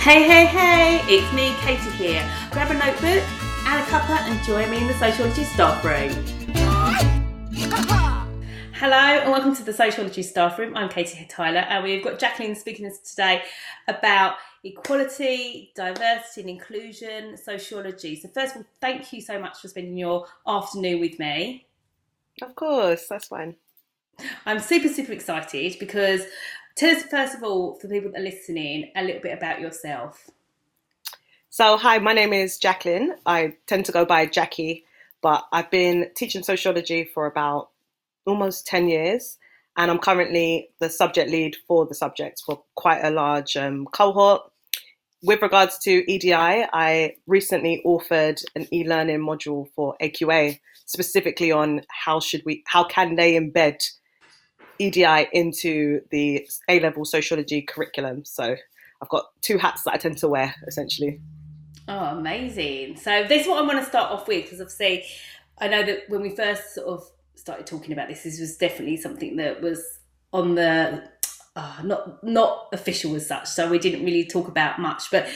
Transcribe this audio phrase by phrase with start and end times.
[0.00, 2.26] Hey, hey, hey, it's me, Katie here.
[2.52, 3.22] Grab a notebook
[3.66, 6.10] and a cuppa and join me in the Sociology staff room.
[8.72, 10.74] Hello and welcome to the Sociology staff room.
[10.74, 13.42] I'm Katie Tyler and we've got Jacquiline speaking to us today
[13.88, 18.18] about equality, diversity and inclusion, sociology.
[18.18, 21.66] So first of all, thank you so much for spending your afternoon with me.
[22.40, 23.56] Of course, that's fine.
[24.46, 26.22] I'm super, super excited because
[26.76, 30.30] Tell us, first of all, for people that are listening, a little bit about yourself.
[31.50, 33.10] So, hi, my name is Jacquiline.
[33.26, 34.84] I tend to go by Jackie,
[35.20, 37.70] but I've been teaching sociology for about
[38.24, 39.38] almost 10 years.
[39.76, 44.42] And I'm currently the subject lead for the subject for quite a large um, cohort.
[45.22, 52.20] With regards to EDI, I recently authored an e-learning module for AQA, specifically on how
[52.20, 53.82] should we, how can they embed
[54.80, 58.24] EDI into the A level sociology curriculum.
[58.24, 58.56] So
[59.02, 61.20] I've got two hats that I tend to wear essentially.
[61.88, 62.96] Oh, amazing.
[62.96, 65.04] So this is what I want to start off with because obviously
[65.58, 68.96] I know that when we first sort of started talking about this, this was definitely
[68.96, 69.98] something that was
[70.32, 71.02] on the
[71.56, 73.48] uh, not not official as such.
[73.48, 75.28] So we didn't really talk about much, but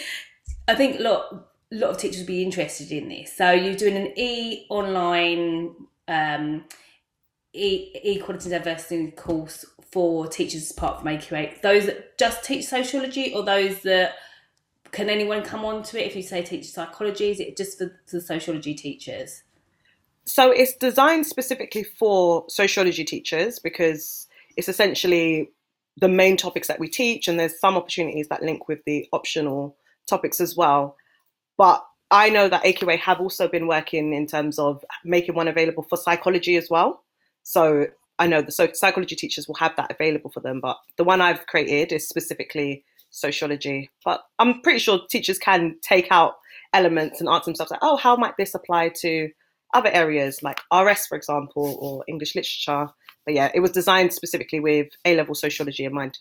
[0.68, 3.36] I think a lot a lot of teachers would be interested in this.
[3.36, 5.74] So you're doing an e online
[6.08, 6.64] um,
[7.54, 11.60] equality and diversity course for teachers apart from AQA?
[11.62, 14.14] Those that just teach sociology or those that
[14.90, 17.30] can anyone come on to it if you say teach psychology?
[17.30, 19.42] Is it just for the sociology teachers?
[20.24, 25.50] So it's designed specifically for sociology teachers because it's essentially
[25.98, 29.76] the main topics that we teach, and there's some opportunities that link with the optional
[30.08, 30.96] topics as well.
[31.56, 35.84] But I know that AQA have also been working in terms of making one available
[35.84, 37.03] for psychology as well.
[37.44, 37.86] So
[38.18, 41.46] I know the psychology teachers will have that available for them, but the one I've
[41.46, 43.90] created is specifically sociology.
[44.04, 46.34] But I'm pretty sure teachers can take out
[46.72, 49.30] elements and ask themselves like, oh, how might this apply to
[49.74, 52.88] other areas like RS, for example, or English literature.
[53.26, 56.18] But yeah, it was designed specifically with A level sociology in mind.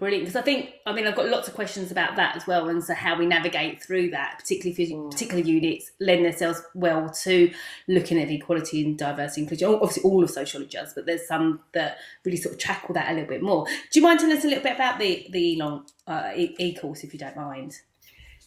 [0.00, 2.70] Brilliant, because I think I mean I've got lots of questions about that as well,
[2.70, 5.10] and so how we navigate through that, particularly if mm.
[5.10, 7.52] particular units lend themselves well to
[7.86, 9.74] looking at equality and diversity inclusion.
[9.74, 13.12] Obviously, all of sociology does, but there's some that really sort of tackle that a
[13.12, 13.66] little bit more.
[13.66, 17.04] Do you mind telling us a little bit about the the long uh, e course,
[17.04, 17.78] if you don't mind?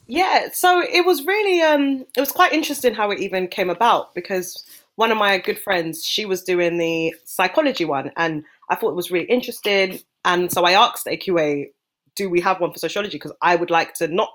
[0.07, 4.15] Yeah, so it was really um, it was quite interesting how it even came about
[4.15, 8.91] because one of my good friends she was doing the psychology one and I thought
[8.91, 11.67] it was really interesting and so I asked AQA,
[12.15, 13.17] do we have one for sociology?
[13.17, 14.29] Because I would like to not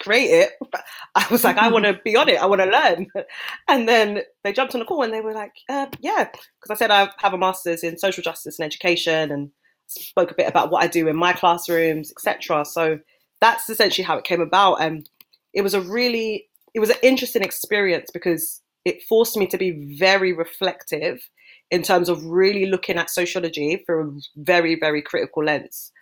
[0.00, 0.52] create it.
[1.14, 2.40] I was like, I want to be on it.
[2.40, 3.06] I want to learn.
[3.68, 6.24] And then they jumped on the call and they were like, uh, yeah.
[6.24, 9.50] Because I said I have a master's in social justice and education and
[9.86, 12.64] spoke a bit about what I do in my classrooms, etc.
[12.64, 12.98] So
[13.40, 14.76] that's essentially how it came about.
[14.80, 15.08] And
[15.52, 19.96] it was a really, it was an interesting experience because it forced me to be
[19.98, 21.20] very reflective
[21.70, 25.92] in terms of really looking at sociology through a very, very critical lens.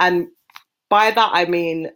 [0.00, 0.28] And
[0.90, 1.90] by that, I mean,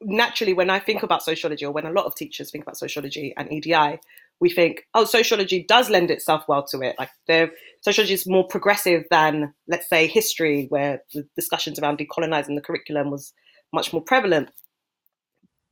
[0.00, 3.34] naturally, when I think about sociology, or when a lot of teachers think about sociology
[3.36, 3.98] and EDI,
[4.40, 6.96] we think, oh, sociology does lend itself well to it.
[6.98, 7.10] Like,
[7.82, 13.10] sociology is more progressive than, let's say, history, where the discussions around decolonizing the curriculum
[13.10, 13.34] was
[13.72, 14.48] much more prevalent.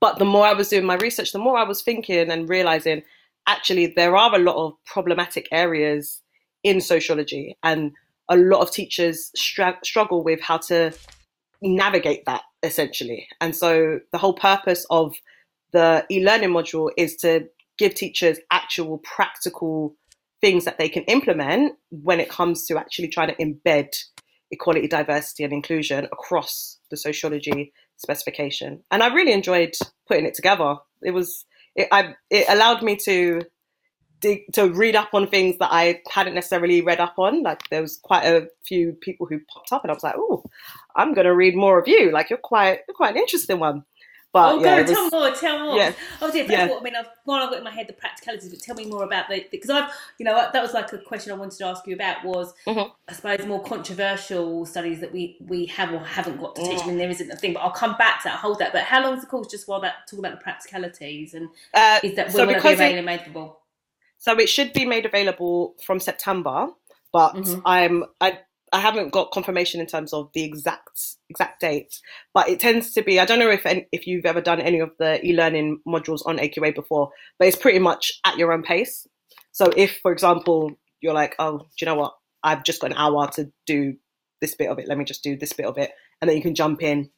[0.01, 3.03] But the more I was doing my research, the more I was thinking and realizing
[3.47, 6.21] actually there are a lot of problematic areas
[6.69, 7.93] in sociology, and
[8.29, 10.93] a lot of teachers str- struggle with how to
[11.63, 13.27] navigate that essentially.
[13.41, 15.15] And so the whole purpose of
[15.73, 19.95] the e-learning module is to give teachers actual practical
[20.41, 23.89] things that they can implement when it comes to actually trying to embed
[24.51, 28.83] equality, diversity, and inclusion across the sociology specification.
[28.91, 29.75] And I really enjoyed
[30.07, 30.77] putting it together.
[31.03, 33.43] It was it, I, it allowed me to
[34.21, 37.43] dig, to read up on things that I hadn't necessarily read up on.
[37.43, 40.45] Like there was quite a few people who popped up, and I was like, "Oh,
[40.97, 42.11] I'm going to read more of you.
[42.11, 43.85] Like you're quite you're quite an interesting one."
[44.31, 45.77] But oh, yeah, go was, tell more, tell more.
[45.79, 46.67] Yeah, oh, yeah.
[46.67, 48.85] What, I mean, I've, while I've got in my head the practicalities, but tell me
[48.85, 51.67] more about the because I've, you know, that was like a question I wanted to
[51.67, 52.93] ask you about was, mm-hmm.
[53.09, 56.81] I suppose, more controversial studies that we we have or haven't got to teach.
[56.81, 56.85] Mm.
[56.85, 58.39] I mean, there isn't a thing, but I'll come back to that.
[58.39, 58.73] Hold that.
[58.75, 59.47] But how long is the course?
[59.47, 62.63] Just while that talk about the practicalities and uh, is that when so will it
[62.63, 63.58] be available?
[64.19, 66.69] So it should be made available from September,
[67.13, 67.61] but mm-hmm.
[67.65, 68.41] I'm I
[68.73, 71.01] I haven't got confirmation in terms of the exact
[71.31, 72.01] exact date,
[72.35, 73.19] but it tends to be.
[73.21, 73.63] I don't know if
[73.93, 77.79] if you've ever done any of the e-learning modules on AQA before, but it's pretty
[77.79, 79.07] much at your own pace.
[79.53, 82.15] So if, for example, you're like, oh, do you know what?
[82.43, 83.95] I've just got an hour to do
[84.41, 84.87] this bit of it.
[84.87, 87.11] Let me just do this bit of it, and then you can jump in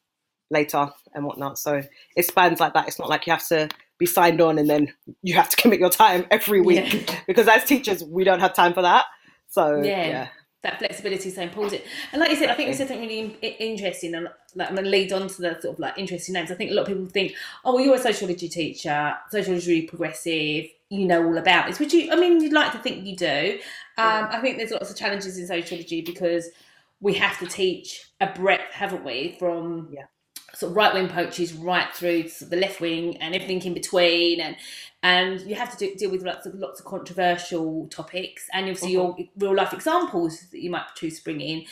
[0.50, 1.58] later and whatnot.
[1.58, 1.82] So
[2.16, 2.88] it spans like that.
[2.88, 3.68] It's not like you have to
[3.98, 4.92] be signed on and then
[5.22, 7.20] you have to commit your time every week Yeah.
[7.26, 9.04] because as teachers we don't have time for that.
[9.48, 10.06] So Yeah.
[10.06, 10.28] yeah,
[10.62, 11.82] that flexibility is so important.
[12.12, 14.84] And like you said, I think you said something really interesting, and like I'm going
[14.84, 16.50] to lead on to the sort of like interesting names.
[16.50, 19.68] I think a lot of people think, oh, well, you're a sociology teacher, sociology is
[19.68, 23.06] really progressive, you know all about this, which you, I mean, you'd like to think
[23.06, 23.58] you do.
[23.98, 26.48] Um, I think there's lots of challenges in sociology because
[27.00, 30.04] we have to teach a breadth, haven't we, from Yeah.
[30.54, 33.62] Sort of right wing poaches right through to sort of the left wing and everything
[33.62, 34.56] in between, and
[35.02, 38.92] and you have to do, deal with lots of lots of controversial topics, and obviously
[38.92, 41.64] your real life examples that you might choose to bring in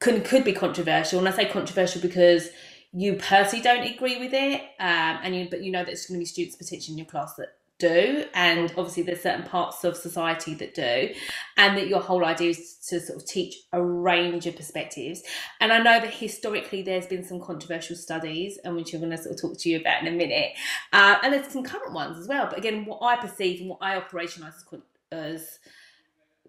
[0.00, 2.48] could could be controversial, and I say controversial because
[2.92, 6.18] you personally don't agree with it, um, and you but you know that it's going
[6.18, 9.96] to be students potentially in your class that do, and obviously there's certain parts of
[9.96, 11.12] society that do,
[11.56, 15.22] and that your whole idea is to sort of teach a range of perspectives.
[15.60, 19.18] And I know that historically there's been some controversial studies, and which I'm going to
[19.18, 20.52] sort of talk to you about in a minute,
[20.92, 22.46] uh, and there's some current ones as well.
[22.46, 25.58] But again, what I perceive and what I operationalise as, con- as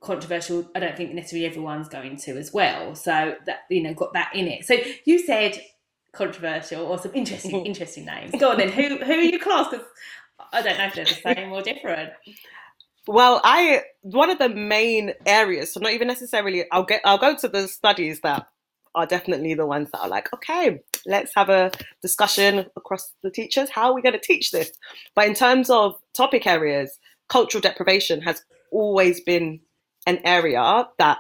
[0.02, 2.94] controversial, I don't think necessarily everyone's going to as well.
[2.94, 4.66] So that you know got that in it.
[4.66, 4.76] So
[5.06, 5.60] you said
[6.14, 8.34] controversial or some interesting interesting names.
[8.40, 8.72] Go on then.
[8.72, 9.70] Who who are you class?
[9.70, 9.86] Because
[10.52, 12.12] I don't know if they're the same or different.
[13.08, 16.66] Well, I one of the main areas, so not even necessarily.
[16.72, 17.02] I'll get.
[17.06, 18.48] I'll go to the studies that
[18.96, 23.70] are definitely the ones that are like, okay, let's have a discussion across the teachers.
[23.70, 24.72] How are we going to teach this?
[25.16, 29.60] But in terms of topic areas, cultural deprivation has always been
[30.06, 31.18] an area that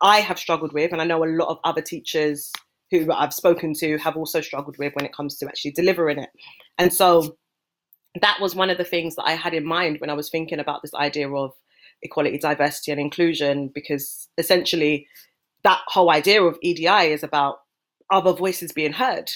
[0.00, 2.52] I have struggled with, and I know a lot of other teachers
[2.90, 6.30] who I've spoken to have also struggled with when it comes to actually delivering it.
[6.78, 7.36] And so
[8.20, 10.58] that was one of the things that I had in mind when I was thinking
[10.58, 11.52] about this idea of
[12.02, 15.06] equality, diversity, and inclusion, because essentially
[15.62, 17.60] that whole idea of EDI is about
[18.10, 19.30] other voices being heard.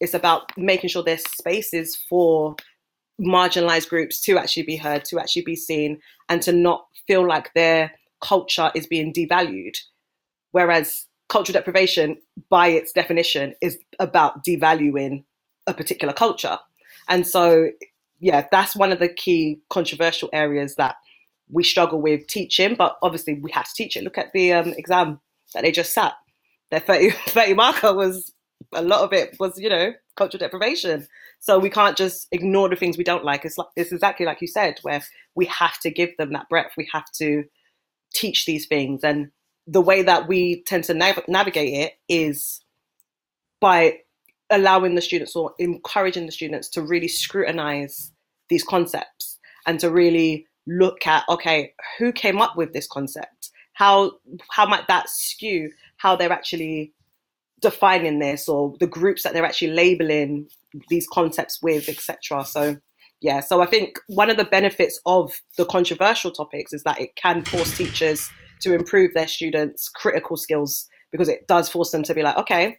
[0.00, 2.56] It's about making sure there's spaces for
[3.20, 7.52] marginalized groups to actually be heard, to actually be seen, and to not feel like
[7.54, 9.76] their culture is being devalued.
[10.50, 12.16] Whereas cultural deprivation,
[12.50, 15.24] by its definition, is about devaluing
[15.66, 16.58] a particular culture.
[17.08, 17.70] And so
[18.20, 20.96] yeah, that's one of the key controversial areas that
[21.50, 24.04] we struggle with teaching, but obviously we have to teach it.
[24.04, 25.20] Look at the um, exam
[25.54, 26.14] that they just sat.
[26.70, 28.32] Their 30, 30 marker was,
[28.74, 31.06] a lot of it was, you know, cultural deprivation.
[31.40, 33.44] So we can't just ignore the things we don't like.
[33.44, 35.02] It's, like, it's exactly like you said, where
[35.34, 36.72] we have to give them that breadth.
[36.76, 37.44] We have to
[38.14, 39.04] teach these things.
[39.04, 39.30] And
[39.66, 42.62] the way that we tend to nav- navigate it is
[43.60, 43.98] by
[44.50, 48.12] allowing the students or encouraging the students to really scrutinize
[48.48, 53.50] these concepts and to really look at okay who came up with this concept?
[53.74, 54.12] How
[54.50, 56.92] how might that skew how they're actually
[57.60, 60.46] defining this or the groups that they're actually labeling
[60.88, 62.76] these concepts with etc so
[63.22, 67.16] yeah so i think one of the benefits of the controversial topics is that it
[67.16, 68.28] can force teachers
[68.60, 72.78] to improve their students critical skills because it does force them to be like okay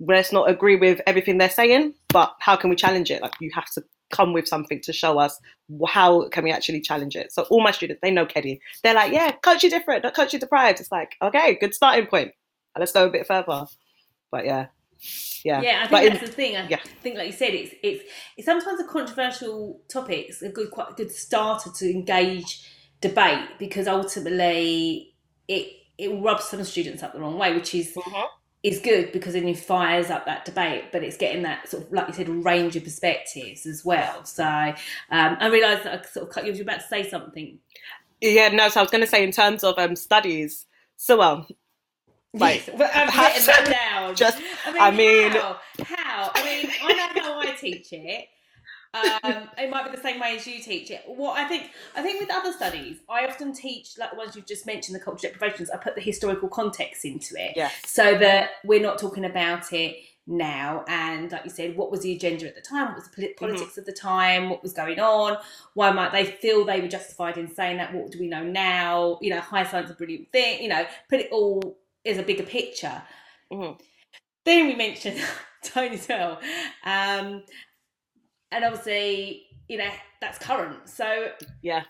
[0.00, 3.20] let's not agree with everything they're saying, but how can we challenge it?
[3.22, 5.38] Like you have to come with something to show us
[5.86, 7.32] how can we actually challenge it.
[7.32, 8.60] So all my students, they know Keddie.
[8.82, 10.80] They're like, yeah, culture different, not culture deprived.
[10.80, 12.32] It's like, okay, good starting point.
[12.78, 13.66] Let's go a bit further.
[14.30, 14.66] But yeah,
[15.44, 16.56] yeah, Yeah, I think but that's in- the thing.
[16.56, 16.80] I yeah.
[17.02, 18.04] think, like you said, it's it's
[18.36, 22.62] it's sometimes a controversial topics a good quite a good starter to engage
[23.00, 25.14] debate because ultimately
[25.48, 28.26] it it rubs some students up the wrong way, which is Mhm.
[28.62, 31.92] Is good because then it fires up that debate, but it's getting that sort of
[31.92, 34.24] like you said range of perspectives as well.
[34.24, 34.74] So um,
[35.10, 36.52] I realised that I sort of cut you.
[36.52, 37.58] You were about to say something.
[38.20, 38.48] yeah.
[38.48, 40.66] No, so I was going to say in terms of um, studies.
[40.96, 41.46] So well,
[42.34, 44.14] Like, Yes, well, I've have written that down.
[44.16, 45.60] just I mean, I mean- how?
[45.84, 46.30] How?
[46.34, 48.26] I mean, I know how I teach it.
[48.94, 51.02] Um, it might be the same way as you teach it.
[51.06, 54.46] What I think, I think with other studies, I often teach like the ones you've
[54.46, 55.70] just mentioned, the cultural deprivations.
[55.70, 57.52] I put the historical context into it,
[57.84, 60.84] so that we're not talking about it now.
[60.88, 62.86] And like you said, what was the agenda at the time?
[62.88, 64.48] What was the polit- politics of the time?
[64.50, 65.36] What was going on?
[65.74, 67.94] Why might they feel they were justified in saying that?
[67.94, 69.18] What do we know now?
[69.20, 70.62] You know, hindsight's a brilliant thing.
[70.62, 73.02] You know, put it all as a bigger picture.
[73.52, 73.78] Mhm.
[74.44, 75.20] Then we mentioned
[75.62, 76.40] Tony as well.
[76.84, 77.42] Um,
[78.50, 79.90] and obviously, you know,
[80.20, 80.88] that's current.
[80.88, 81.28] So,
[81.62, 81.84] yeah.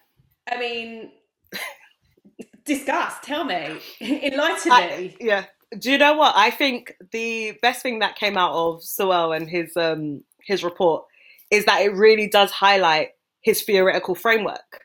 [0.50, 1.12] I mean,
[2.64, 5.16] discuss, tell me, enlighten I- me.
[5.20, 5.44] Yeah.
[5.78, 6.34] Do you know what?
[6.34, 11.04] I think the best thing that came out of Sewell and his um his report
[11.50, 13.10] is that it really does highlight
[13.42, 14.80] his theoretical framework.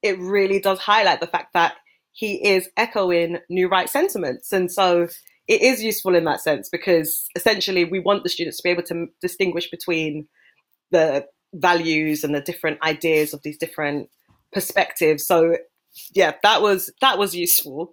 [0.00, 1.74] It really does highlight the fact that
[2.12, 4.52] he is echoing new right sentiments.
[4.52, 5.08] And so
[5.48, 8.84] it is useful in that sense because essentially we want the students to be able
[8.84, 10.28] to distinguish between
[10.92, 14.08] the values and the different ideas of these different
[14.52, 15.26] perspectives.
[15.26, 15.56] So
[16.14, 17.92] yeah, that was that was useful.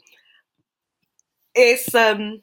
[1.56, 2.42] It's um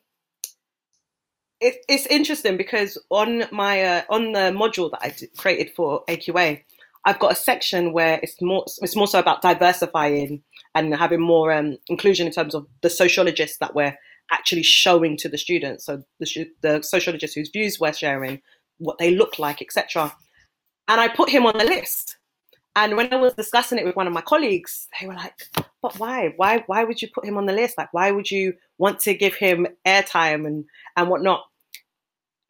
[1.61, 6.63] it, it's interesting because on my uh, on the module that I created for AQA,
[7.05, 10.43] I've got a section where it's more it's more so about diversifying
[10.75, 13.97] and having more um, inclusion in terms of the sociologists that we're
[14.31, 15.87] actually showing to the students.
[15.87, 18.43] So the, the sociologists whose views we're sharing,
[18.79, 20.15] what they look like, etc.
[20.89, 22.17] And I put him on the list.
[22.77, 25.35] And when I was discussing it with one of my colleagues, they were like,
[25.81, 26.35] "But why?
[26.37, 26.63] Why?
[26.67, 27.79] Why would you put him on the list?
[27.79, 30.67] Like, why would you want to give him airtime and
[30.97, 31.45] and whatnot?"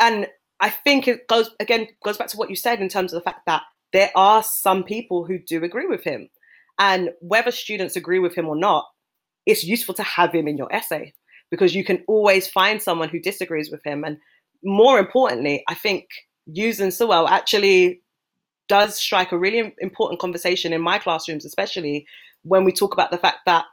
[0.01, 0.29] And
[0.61, 3.31] I think it goes again goes back to what you said in terms of the
[3.31, 3.63] fact that
[3.93, 6.29] there are some people who do agree with him,
[6.79, 8.85] and whether students agree with him or not,
[9.47, 11.15] it's useful to have him in your essay
[11.51, 14.03] because you can always find someone who disagrees with him.
[14.05, 14.19] And
[14.65, 16.07] more importantly, I think
[16.47, 18.03] using Sewell actually
[18.69, 22.07] does strike a really important conversation in my classrooms, especially
[22.43, 23.65] when we talk about the fact that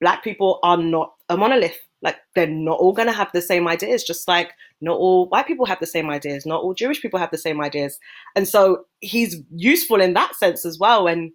[0.00, 1.78] black people are not a monolith.
[2.00, 5.48] Like they're not all going to have the same ideas, just like not all white
[5.48, 7.98] people have the same ideas, not all Jewish people have the same ideas.
[8.36, 11.08] And so he's useful in that sense as well.
[11.08, 11.32] And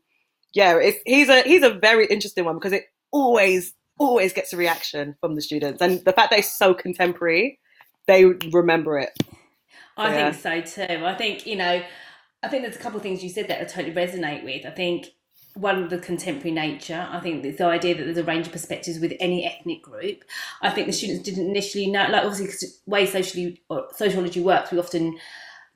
[0.54, 5.16] yeah, he's a he's a very interesting one because it always always gets a reaction
[5.20, 7.60] from the students, and the fact they're so contemporary,
[8.08, 9.12] they remember it.
[9.98, 10.32] I yeah.
[10.32, 11.06] think so too.
[11.06, 11.84] I think you know
[12.44, 14.66] I think there's a couple of things you said that I totally resonate with.
[14.66, 15.08] I think
[15.56, 17.08] one of the contemporary nature.
[17.10, 20.24] I think the idea that there's a range of perspectives with any ethnic group.
[20.62, 24.72] I think the students didn't initially know, like obviously, because way socially or sociology works,
[24.72, 25.18] we often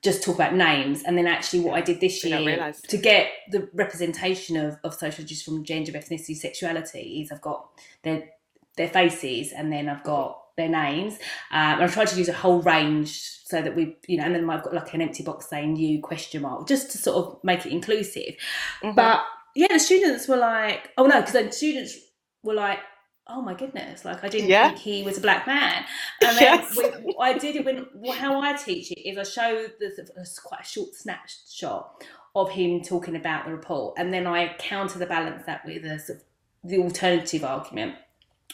[0.03, 3.69] just talk about names, and then actually, what I did this year to get the
[3.73, 7.67] representation of of sociologists from gender, ethnicity, sexuality is I've got
[8.03, 8.29] their
[8.75, 11.13] their faces, and then I've got their names.
[11.51, 14.35] Um, and I tried to use a whole range so that we, you know, and
[14.35, 17.39] then I've got like an empty box saying you question mark, just to sort of
[17.43, 18.35] make it inclusive.
[18.83, 18.95] Mm-hmm.
[18.95, 19.23] But
[19.55, 21.97] yeah, the students were like, oh no, because then students
[22.43, 22.79] were like,
[23.27, 24.69] oh my goodness, like I didn't yeah.
[24.69, 25.85] think he was a black man.
[26.21, 26.75] And then yes.
[26.77, 30.65] we, I did it when how I teach it is I show the quite a
[30.65, 32.03] short snapshot
[32.35, 35.99] of him talking about the report, and then I counter the balance that with a
[35.99, 36.23] sort of
[36.63, 37.95] the alternative argument,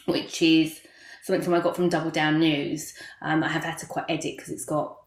[0.05, 0.79] which is
[1.23, 2.93] something from I got from Double Down News.
[3.21, 4.97] Um, I have had to quite edit because it's got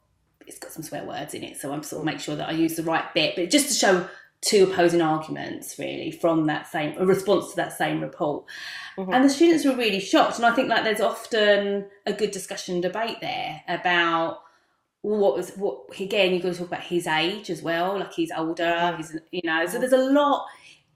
[0.46, 2.52] it's got some swear words in it, so I'm sort of make sure that I
[2.52, 3.36] use the right bit.
[3.36, 4.08] But just to show
[4.42, 8.44] two opposing arguments really from that same a response to that same report
[8.96, 9.12] mm-hmm.
[9.12, 12.80] and the students were really shocked and i think like there's often a good discussion
[12.80, 14.40] debate there about
[15.00, 18.30] what was what again you've got to talk about his age as well like he's
[18.36, 18.96] older mm-hmm.
[18.98, 20.46] he's you know so there's a lot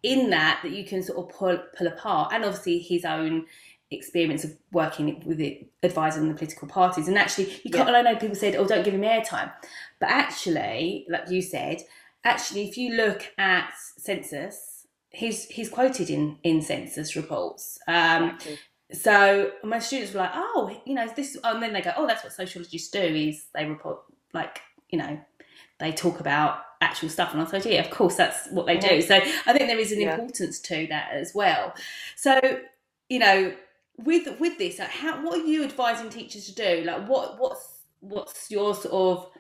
[0.02, 3.46] in that that you can sort of pull pull apart and obviously his own
[3.90, 7.08] experience of working with it, advising the political parties.
[7.08, 7.88] And actually, you can't.
[7.88, 7.96] Yeah.
[7.96, 9.52] I know people said, "Oh, don't give him airtime,"
[9.98, 11.82] but actually, like you said,
[12.24, 17.78] actually, if you look at census, he's he's quoted in in census reports.
[17.88, 18.58] Um, exactly.
[18.92, 22.22] So my students were like, "Oh, you know, this," and then they go, "Oh, that's
[22.22, 24.00] what sociologists do is they report
[24.32, 25.20] like you know."
[25.78, 29.00] They talk about actual stuff, and I thought, yeah, of course, that's what they do.
[29.00, 30.12] So I think there is an yeah.
[30.12, 31.72] importance to that as well.
[32.16, 32.38] So
[33.08, 33.54] you know,
[34.04, 36.84] with with this, like how what are you advising teachers to do?
[36.84, 39.30] Like what what's what's your sort of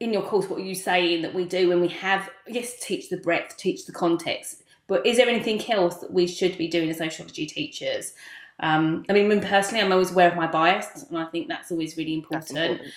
[0.00, 3.10] in your course, what are you saying that we do when we have yes, teach
[3.10, 6.88] the breadth, teach the context, but is there anything else that we should be doing
[6.90, 8.14] as sociology teachers?
[8.60, 11.96] Um, I mean, personally, I'm always aware of my bias, and I think that's always
[11.96, 12.58] really important.
[12.58, 12.92] important.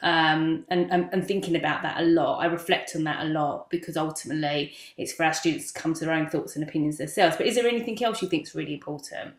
[0.00, 2.38] Um, and, I'm thinking about that a lot.
[2.38, 6.04] I reflect on that a lot because ultimately it's for our students to come to
[6.04, 7.36] their own thoughts and opinions themselves.
[7.36, 9.34] But is there anything else you think is really important?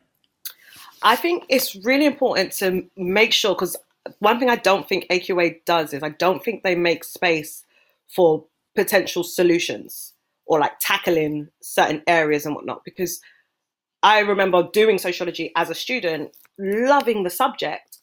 [1.01, 3.77] I think it's really important to make sure because
[4.19, 7.65] one thing I don't think AQA does is I don't think they make space
[8.07, 10.13] for potential solutions
[10.45, 12.83] or like tackling certain areas and whatnot.
[12.83, 13.21] Because
[14.01, 17.99] I remember doing sociology as a student, loving the subject,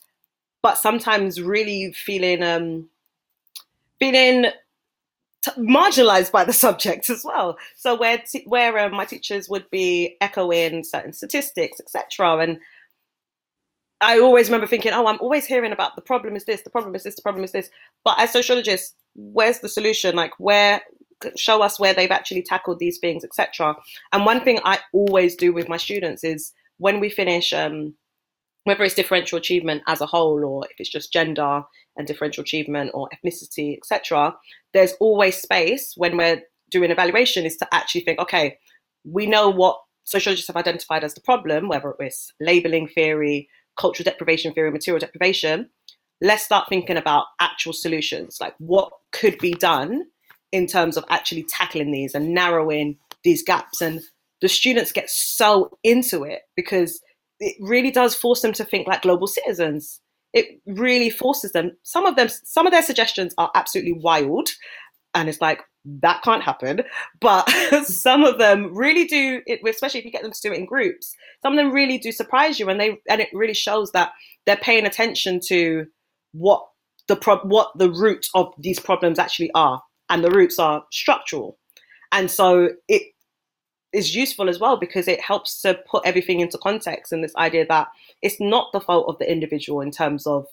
[0.63, 2.89] but sometimes really feeling um,
[3.99, 4.47] feeling
[5.57, 7.59] marginalized by the subject as well.
[7.77, 12.59] So where t- where uh, my teachers would be echoing certain statistics, etc., and
[14.01, 16.95] I always remember thinking, oh, I'm always hearing about the problem is this, the problem
[16.95, 17.71] is this, the problem is this.
[18.05, 20.15] But as sociologists, where's the solution?
[20.15, 20.83] Like, where,
[21.37, 23.75] show us where they've actually tackled these things, etc.
[24.13, 27.95] And one thing I always do with my students is when we finish, um,
[28.65, 31.63] whether it's differential achievement as a whole, or if it's just gender
[31.97, 34.37] and differential achievement or ethnicity, etc.,
[34.75, 38.59] there's always space when we're doing evaluation is to actually think, okay,
[39.05, 44.53] we know what sociologists have identified as the problem, whether it's labeling theory, cultural deprivation
[44.53, 45.71] theory, material deprivation,
[46.21, 50.05] let's start thinking about actual solutions, like what could be done
[50.53, 53.81] in terms of actually tackling these and narrowing these gaps.
[53.81, 54.01] And
[54.41, 57.01] the students get so into it because
[57.41, 60.01] it really does force them to think like global citizens.
[60.33, 61.73] It really forces them.
[61.83, 64.49] Some of them, some of their suggestions are absolutely wild,
[65.17, 65.63] and it's like
[66.03, 66.83] that can't happen.
[67.21, 67.49] But
[67.85, 69.41] some of them really do.
[69.47, 71.99] It, especially if you get them to do it in groups, some of them really
[71.99, 74.13] do surprise you, and they and it really shows that
[74.45, 75.87] they're paying attention to
[76.33, 76.65] what
[77.09, 81.59] the pro- what the root of these problems actually are, and the roots are structural,
[82.13, 83.03] and so it
[83.93, 87.65] is useful as well because it helps to put everything into context and this idea
[87.67, 87.89] that
[88.21, 90.45] it's not the fault of the individual in terms of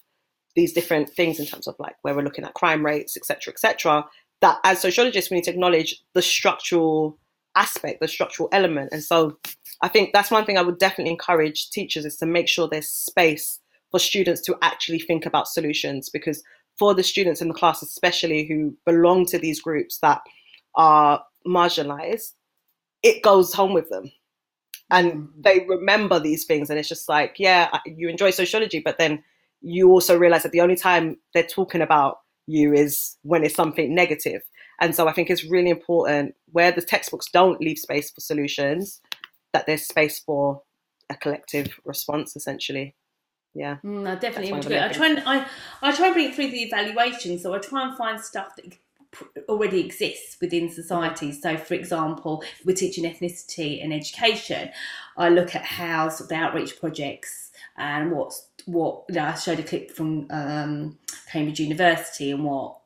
[0.56, 4.06] these different things in terms of like where we're looking at crime rates etc etc
[4.44, 7.18] that as sociologists we need to acknowledge the structural
[7.56, 8.90] aspect the structural element.
[8.92, 9.38] And so
[9.82, 12.90] i think that's one thing i would definitely encourage teachers is to make sure there's
[12.90, 13.60] space
[13.90, 16.10] for students to actually think about solutions.
[16.10, 16.44] Because
[16.78, 20.22] for the students in the class especially who belong to these groups that
[20.76, 22.34] are marginalized
[23.02, 24.12] it goes home with them.
[24.90, 25.28] And mm.
[25.38, 26.70] they remember these things.
[26.70, 29.24] And it's just like yeah you enjoy sociology but then
[29.62, 33.94] you also realize that the only time they're talking about you is when it's something
[33.94, 34.42] negative
[34.82, 39.02] and so i think it's really important where the textbooks don't leave space for solutions
[39.54, 40.62] that there's space for
[41.10, 42.96] a collective response essentially
[43.54, 44.80] yeah mm, I definitely.
[44.80, 45.46] I try and I,
[45.82, 48.78] I try and bring it through the evaluation so I try and find stuff that
[49.50, 51.32] already exists within society.
[51.32, 54.70] So, for example, we're teaching ethnicity and education.
[55.18, 59.34] I look at how sort of the outreach projects and what's what you know, I
[59.36, 60.98] showed a clip from um,
[61.32, 62.80] Cambridge University and what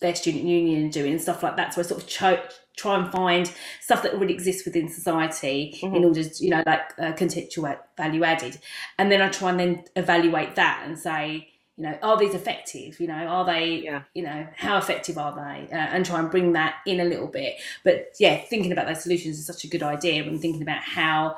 [0.00, 1.74] their student union are doing and stuff like that.
[1.74, 2.42] So I sort of cho-
[2.76, 5.94] try and find stuff that already exists within society mm-hmm.
[5.94, 8.58] in order to, you know, like uh, contextual value added.
[8.98, 13.00] And then I try and then evaluate that and say, you know, are these effective?
[13.00, 14.02] You know, are they, yeah.
[14.14, 15.72] you know, how effective are they?
[15.72, 17.54] Uh, and try and bring that in a little bit.
[17.84, 21.36] But yeah, thinking about those solutions is such a good idea and thinking about how,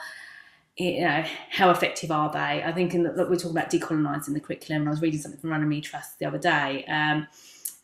[0.77, 2.63] you know, how effective are they?
[2.65, 4.87] I think in the, we're talking about decolonising the curriculum.
[4.87, 6.85] I was reading something from Runnymede Trust the other day.
[6.87, 7.29] Um,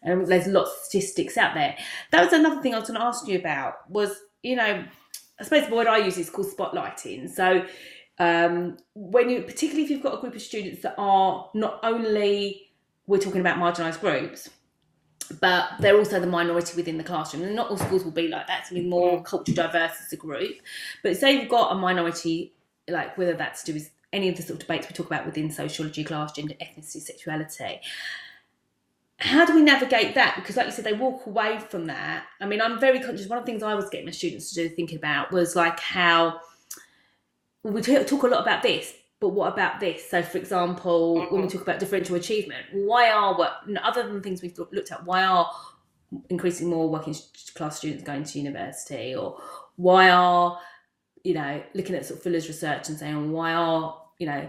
[0.03, 1.77] and there's lots of statistics out there.
[2.11, 4.85] That was another thing I was going to ask you about was, you know,
[5.39, 7.31] I suppose the word I use is called spotlighting.
[7.31, 7.65] So
[8.19, 12.71] um, when you, particularly if you've got a group of students that are not only
[13.07, 14.51] we're talking about marginalised groups,
[15.41, 17.45] but they're also the minority within the classroom.
[17.45, 18.61] And not all schools will be like that.
[18.61, 20.57] It's be more culture diverse as a group.
[21.03, 22.53] But say you've got a minority,
[22.91, 25.25] like whether that's to do with any of the sort of debates we talk about
[25.25, 27.81] within sociology, class, gender, ethnicity, sexuality.
[29.19, 30.37] How do we navigate that?
[30.37, 32.25] Because, like you said, they walk away from that.
[32.41, 33.29] I mean, I'm very conscious.
[33.29, 35.79] One of the things I was getting my students to do, thinking about, was like
[35.79, 36.41] how
[37.63, 40.09] we talk a lot about this, but what about this?
[40.09, 41.35] So, for example, mm-hmm.
[41.35, 41.59] when we mm-hmm.
[41.59, 45.51] talk about differential achievement, why are what other than things we've looked at, why are
[46.31, 47.15] increasing more working
[47.55, 49.39] class students going to university, or
[49.77, 50.59] why are
[51.25, 54.49] you know looking at sort of Fuller's research and saying why are you know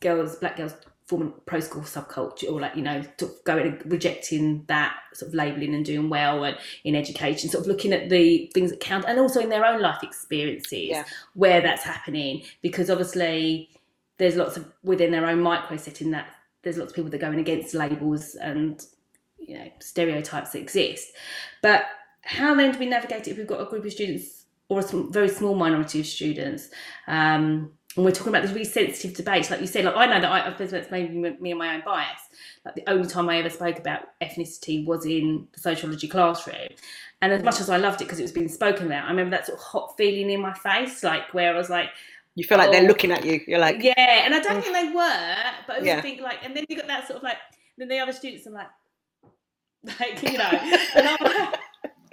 [0.00, 0.74] girls, black girls
[1.06, 5.34] forming pro school subculture or like you know sort of going rejecting that sort of
[5.34, 9.06] labeling and doing well and in education sort of looking at the things that count
[9.08, 11.04] and also in their own life experiences yeah.
[11.32, 13.70] where that's happening because obviously
[14.18, 16.28] there's lots of within their own micro setting that
[16.62, 18.84] there's lots of people that are going against labels and
[19.38, 21.12] you know stereotypes that exist
[21.62, 21.86] but
[22.20, 24.82] how then do we navigate it if we've got a group of students or a
[25.10, 26.68] very small minority of students
[27.06, 30.20] um, and we're talking about this really sensitive debate, like you said, like I know
[30.20, 32.20] that I, that's maybe me and my own bias.
[32.64, 36.68] Like the only time I ever spoke about ethnicity was in the sociology classroom.
[37.20, 39.36] And as much as I loved it because it was being spoken about, I remember
[39.36, 41.88] that sort of hot feeling in my face, like where I was like,
[42.36, 43.40] you feel like oh, they're looking at you.
[43.48, 46.00] You're like, yeah, and I don't think they were, but I yeah.
[46.00, 47.38] think like, and then you got that sort of like,
[47.78, 48.68] then the other students are like,
[49.98, 50.50] like you know,
[50.94, 51.60] and I'm like,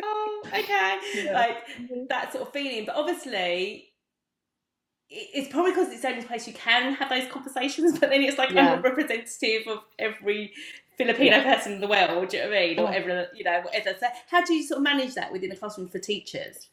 [0.06, 1.34] oh, okay, yeah.
[1.34, 2.86] like that sort of feeling.
[2.86, 3.90] But obviously,
[5.10, 8.38] it's probably because it's the only place you can have those conversations, but then it's
[8.38, 8.74] like yeah.
[8.74, 10.54] I'm a representative of every
[10.98, 11.56] Filipino yeah.
[11.56, 12.30] person in the world.
[12.30, 12.80] Do you know what I mean?
[12.80, 13.98] Or every, you know, whatever.
[14.00, 16.70] So, how do you sort of manage that within a classroom for teachers?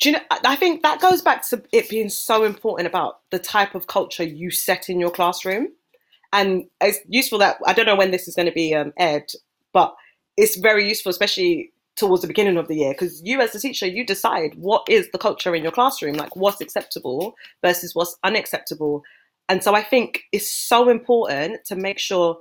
[0.00, 0.22] Do you know?
[0.30, 4.24] I think that goes back to it being so important about the type of culture
[4.24, 5.68] you set in your classroom,
[6.32, 9.30] and it's useful that I don't know when this is going to be um, aired,
[9.72, 9.94] but
[10.36, 13.86] it's very useful, especially towards the beginning of the year because you as a teacher
[13.86, 19.02] you decide what is the culture in your classroom like what's acceptable versus what's unacceptable.
[19.48, 22.38] And so i think it's so important to make sure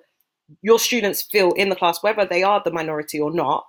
[0.62, 3.65] your students feel in the class whether they are the minority or not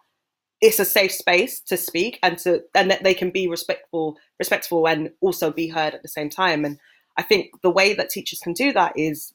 [0.61, 4.89] it's a safe space to speak and to and that they can be respectful respectful
[4.89, 6.65] and also be heard at the same time.
[6.65, 6.79] And
[7.17, 9.33] i think the way that teachers can do that is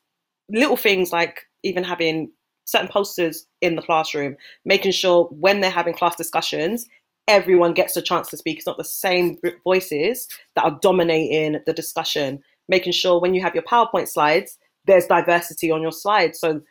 [0.50, 2.32] little things like even having
[2.66, 6.88] certain posters in the classroom, making sure when they're having class discussions,
[7.28, 8.58] everyone gets a chance to speak.
[8.58, 12.44] It's not the same voices that are dominating the discussion.
[12.70, 16.40] Making sure when you have your PowerPoint slides, there's diversity on your slides.
[16.40, 16.62] So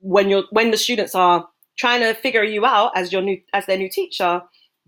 [0.00, 3.66] when you're when the students are trying to figure you out as your new as
[3.66, 4.42] their new teacher,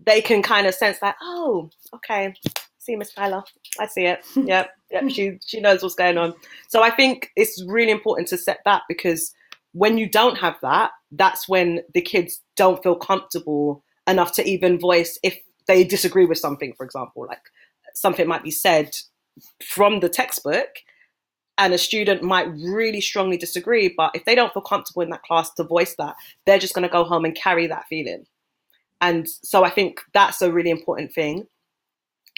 [0.05, 2.33] they can kind of sense that, oh, okay,
[2.79, 3.43] see Miss Tyler,
[3.79, 4.23] I see it.
[4.35, 6.33] Yep, yep, she she knows what's going on.
[6.67, 9.33] So I think it's really important to set that because
[9.73, 14.79] when you don't have that, that's when the kids don't feel comfortable enough to even
[14.79, 17.41] voice if they disagree with something, for example, like
[17.93, 18.95] something might be said
[19.63, 20.67] from the textbook
[21.57, 25.21] and a student might really strongly disagree, but if they don't feel comfortable in that
[25.23, 28.25] class to voice that, they're just going to go home and carry that feeling.
[28.99, 31.47] And so I think that's a really important thing.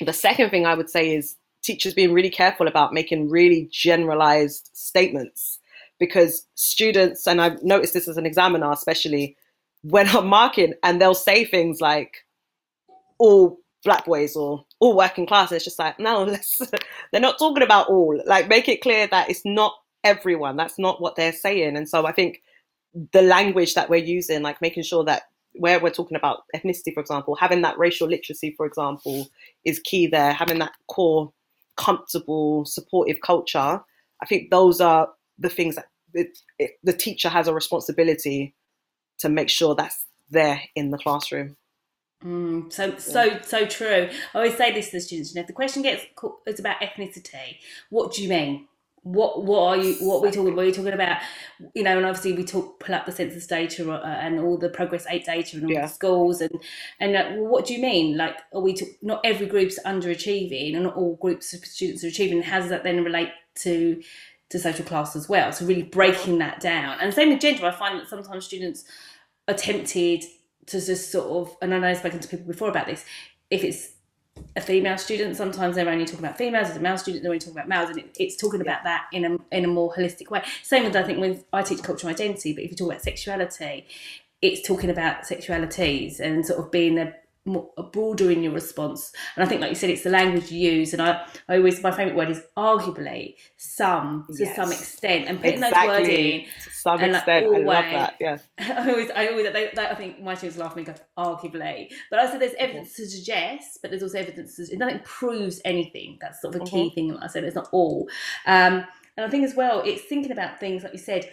[0.04, 4.70] The second thing I would say is teachers being really careful about making really generalized
[4.74, 5.60] statements
[6.00, 9.38] because students, and I've noticed this as an examiner especially,
[9.84, 12.26] when I'm marking and they'll say things like
[13.20, 16.26] all black boys or all working class, it's just like, no,
[17.12, 18.20] they're not talking about all.
[18.26, 20.56] Like make it clear that it's not everyone.
[20.56, 21.78] That's not what they're saying.
[21.78, 22.42] And so I think
[23.12, 27.00] the language that we're using, like making sure that where we're talking about ethnicity, for
[27.00, 29.28] example, having that racial literacy, for example,
[29.66, 30.34] is key there.
[30.34, 31.32] Having that core,
[31.78, 33.82] comfortable, supportive culture.
[34.22, 35.10] I think those are
[35.44, 38.56] the things that it, it, the teacher has a responsibility
[39.20, 41.56] to make sure that's there in the classroom.
[42.24, 44.10] Mm, so so so true.
[44.34, 45.32] I always say this to the students.
[45.32, 46.06] You know, if the question gets
[46.48, 47.58] it's about ethnicity,
[47.90, 48.68] what do you mean?
[49.02, 49.96] What what are you?
[49.96, 50.56] What are we talking?
[50.56, 51.18] What are you talking about?
[51.76, 54.70] You know, and obviously we talk pull up the census data uh, and all the
[54.70, 55.82] progress eight data and all yeah.
[55.82, 56.58] the schools and
[57.02, 58.16] and uh, well, what do you mean?
[58.16, 62.08] Like, are we to, not every group's underachieving and not all groups of students are
[62.08, 62.42] achieving?
[62.42, 64.02] How does that then relate to
[64.54, 65.52] to social class as well.
[65.52, 67.00] So really breaking that down.
[67.02, 68.86] And same with gender, I find that sometimes students
[69.48, 70.24] are tempted
[70.68, 73.04] to just sort of, and I know I've spoken to people before about this,
[73.50, 73.94] if it's
[74.56, 76.70] a female student, sometimes they're only talking about females.
[76.70, 79.06] As a male student, they're only talking about males, and it, it's talking about that
[79.12, 80.44] in a in a more holistic way.
[80.62, 83.88] Same with I think with I teach cultural identity, but if you talk about sexuality,
[84.42, 87.14] it's talking about sexualities and sort of being a
[87.46, 89.12] more, broader in your response.
[89.36, 90.94] And I think, like you said, it's the language you use.
[90.94, 94.56] And I, I always, my favourite word is arguably, some to yes.
[94.56, 95.88] some extent, and putting exactly.
[95.88, 96.42] those words in.
[96.64, 98.16] To some extent, like, always, I love that.
[98.20, 98.38] Yeah.
[98.60, 101.02] I always, I always, they, they, I think my students laugh at me and go,
[101.18, 101.92] arguably.
[102.10, 103.04] But I said there's evidence mm-hmm.
[103.04, 106.18] to suggest, but there's also evidence to, nothing proves anything.
[106.22, 106.96] That's sort of a key mm-hmm.
[106.96, 107.14] thing.
[107.14, 108.08] Like I said, it's not all.
[108.46, 111.30] Um, and I think as well, it's thinking about things like you said,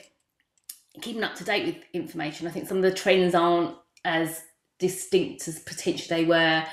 [1.01, 2.47] keeping up to date with information.
[2.47, 4.43] I think some of the trends aren't as
[4.81, 6.65] distinct as potentially they were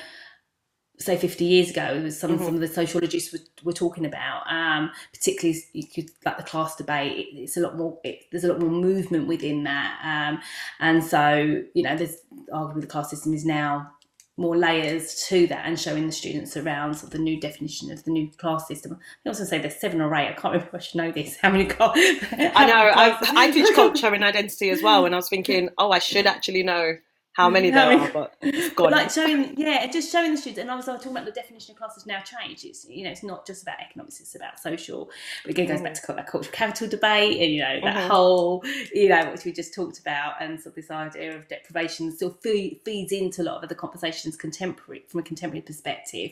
[0.99, 2.43] say 50 years ago it was some, mm-hmm.
[2.43, 6.75] some of the sociologists were, were talking about um, particularly you could like the class
[6.75, 10.41] debate it, it's a lot more it, there's a lot more movement within that um,
[10.79, 12.15] and so you know there's
[12.51, 13.91] arguably the class system is now
[14.37, 18.03] more layers to that and showing the students around sort of the new definition of
[18.03, 18.99] the new class system.
[19.25, 20.29] I also say there's seven or eight.
[20.29, 20.77] I can't remember.
[20.77, 21.37] I should know this.
[21.41, 21.65] How many?
[21.65, 21.97] Class,
[22.31, 22.91] I know.
[22.95, 26.27] I, I teach culture and identity as well, and I was thinking, oh, I should
[26.27, 26.97] actually know
[27.37, 28.35] how many there are, but.
[28.75, 30.59] But like showing, yeah, just showing the students.
[30.59, 32.65] And obviously, I'm talking about the definition of class has now changed.
[32.65, 35.11] It's you know, it's not just about economics; it's about social.
[35.43, 38.09] But again, goes back to that cultural capital debate, and you know that mm-hmm.
[38.09, 42.11] whole, you know, which we just talked about, and sort of this idea of deprivation
[42.11, 46.31] still feed, feeds into a lot of the conversations contemporary from a contemporary perspective.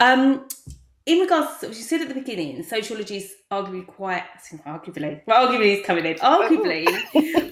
[0.00, 0.48] Um,
[1.06, 4.24] in regards, to, what you said at the beginning, sociology is arguably quite,
[4.66, 6.86] arguably, well, arguably is coming in, arguably,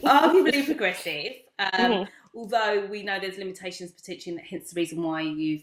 [0.02, 1.32] arguably progressive.
[1.60, 5.62] Um, mm-hmm although we know there's limitations potentially, hence the reason why you've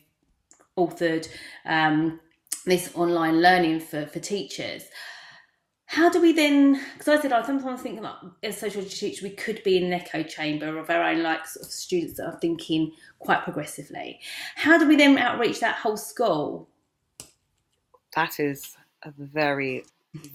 [0.78, 1.28] authored
[1.66, 2.20] um,
[2.66, 4.84] this online learning for, for teachers.
[5.88, 6.82] How do we then?
[6.94, 9.94] Because I said I sometimes think like as social teachers we could be in an
[9.94, 14.20] echo chamber of our own like sort of students that are thinking quite progressively.
[14.56, 16.68] How do we then outreach that whole school?
[18.16, 19.86] That is a very,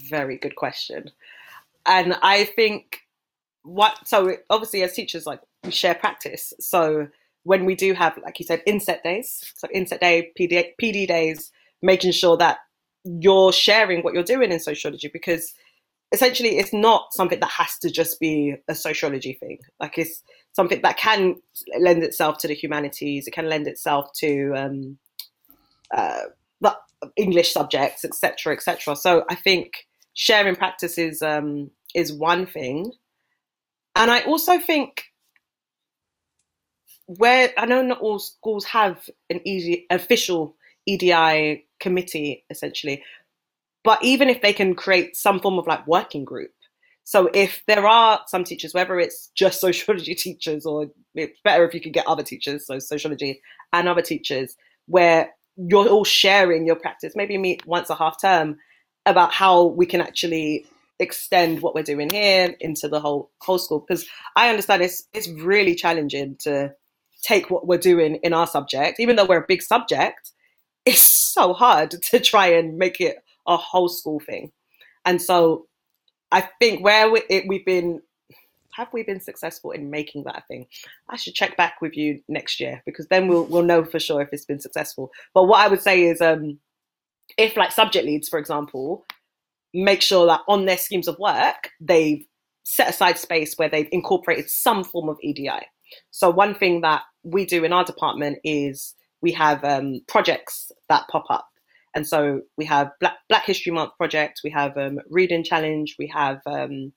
[0.09, 1.11] very good question,
[1.85, 3.01] and I think
[3.63, 6.53] what so obviously as teachers like share practice.
[6.59, 7.07] So
[7.43, 11.51] when we do have, like you said, inset days, so inset day, PD, PD days,
[11.81, 12.59] making sure that
[13.03, 15.53] you're sharing what you're doing in sociology because
[16.11, 19.57] essentially it's not something that has to just be a sociology thing.
[19.79, 20.21] Like it's
[20.53, 21.35] something that can
[21.79, 23.27] lend itself to the humanities.
[23.27, 24.97] It can lend itself to um,
[25.95, 26.23] uh,
[26.59, 26.75] the
[27.15, 28.95] English subjects, etc., etc.
[28.95, 32.91] So I think sharing practice is um, is one thing,
[33.95, 35.05] and I also think
[37.07, 43.03] where I know not all schools have an easy official EDI committee essentially,
[43.83, 46.51] but even if they can create some form of like working group
[47.03, 51.73] So if there are some teachers, whether it's just sociology teachers or it's better if
[51.73, 53.41] you can get other teachers, so sociology
[53.73, 54.55] and other teachers,
[54.87, 58.57] where you're all sharing your practice, maybe meet once a half term
[59.05, 60.65] about how we can actually
[60.99, 65.27] extend what we're doing here into the whole whole school because I understand it's it's
[65.29, 66.75] really challenging to
[67.21, 70.31] take what we're doing in our subject, even though we're a big subject,
[70.85, 74.51] it's so hard to try and make it a whole school thing.
[75.05, 75.67] And so
[76.31, 78.01] I think where we, it, we've been,
[78.73, 80.67] have we been successful in making that thing?
[81.09, 84.21] I should check back with you next year because then we'll we'll know for sure
[84.21, 85.11] if it's been successful.
[85.33, 86.57] But what I would say is, um,
[87.37, 89.05] if like subject leads, for example,
[89.73, 92.25] make sure that on their schemes of work they've
[92.63, 95.65] set aside space where they've incorporated some form of EDI.
[96.11, 101.07] So one thing that we do in our department is we have um, projects that
[101.09, 101.47] pop up.
[101.93, 106.07] And so we have Black, Black History Month project, we have um, Reading Challenge, we
[106.07, 106.93] have um,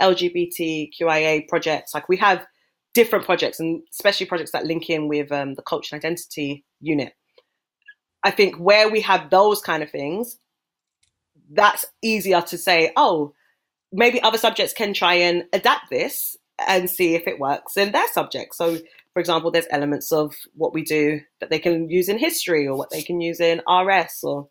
[0.00, 1.94] LGBTQIA projects.
[1.94, 2.46] Like we have
[2.94, 7.12] different projects, and especially projects that link in with um, the culture and identity unit.
[8.24, 10.38] I think where we have those kind of things,
[11.50, 13.32] that's easier to say, oh,
[13.92, 18.08] maybe other subjects can try and adapt this and see if it works in their
[18.08, 18.54] subject.
[18.54, 18.78] So,
[19.12, 22.76] for example, there's elements of what we do that they can use in history or
[22.76, 24.48] what they can use in RS or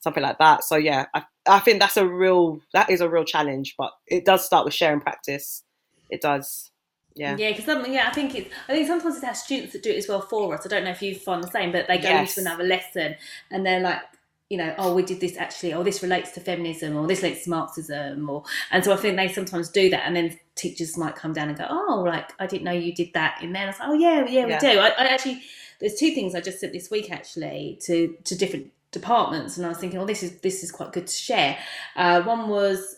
[0.00, 0.64] something like that.
[0.64, 4.24] So, yeah, I, I think that's a real that is a real challenge, but it
[4.24, 5.64] does start with sharing practice.
[6.10, 6.70] It does.
[7.14, 7.36] Yeah.
[7.36, 7.92] Yeah, because something.
[7.92, 10.20] Yeah, I think it's I think sometimes it's our students that do it as well
[10.20, 10.64] for us.
[10.64, 12.36] I don't know if you find the same, but they go yes.
[12.36, 13.16] into another lesson
[13.50, 14.02] and they're like,
[14.48, 17.44] you know, oh, we did this actually, oh, this relates to feminism, or this relates
[17.44, 21.16] to Marxism, or and so I think they sometimes do that, and then teachers might
[21.16, 23.62] come down and go, oh, like I didn't know you did that in there.
[23.62, 24.58] And I was like, oh yeah, yeah, we yeah.
[24.58, 24.78] do.
[24.78, 25.42] I, I, actually,
[25.80, 29.68] there's two things I just said this week actually to to different departments, and I
[29.68, 31.58] was thinking, oh, this is this is quite good to share.
[31.94, 32.96] Uh, one was,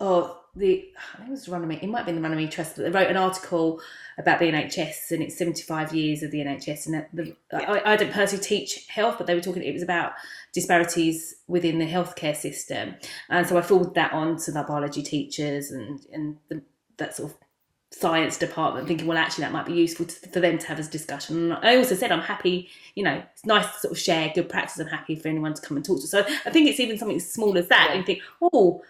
[0.00, 2.82] oh, the I think it was Runnymede, it might have been the Runnymede Trust, but
[2.82, 3.80] they wrote an article
[4.18, 6.86] about the NHS and it's 75 years of the NHS.
[6.86, 10.12] And the, I, I, don't personally teach health, but they were talking, it was about
[10.52, 12.96] disparities within the healthcare system.
[13.30, 16.62] And so I forwarded that on to the biology teachers and, and the,
[16.98, 17.38] that sort of
[17.90, 20.88] science department thinking well actually that might be useful to, for them to have as
[20.88, 24.32] discussion and i also said i'm happy you know it's nice to sort of share
[24.34, 26.80] good practice i'm happy for anyone to come and talk to so i think it's
[26.80, 27.92] even something as small as that yeah.
[27.92, 28.82] and you think oh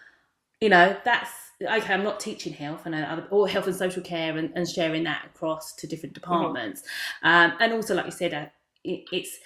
[0.61, 4.37] you know that's okay, I'm not teaching health, and other, or health and social care,
[4.37, 6.23] and, and sharing that across to different mm-hmm.
[6.23, 7.29] departments, mm-hmm.
[7.29, 8.47] um, and also like you said, uh,
[8.85, 9.39] it, it's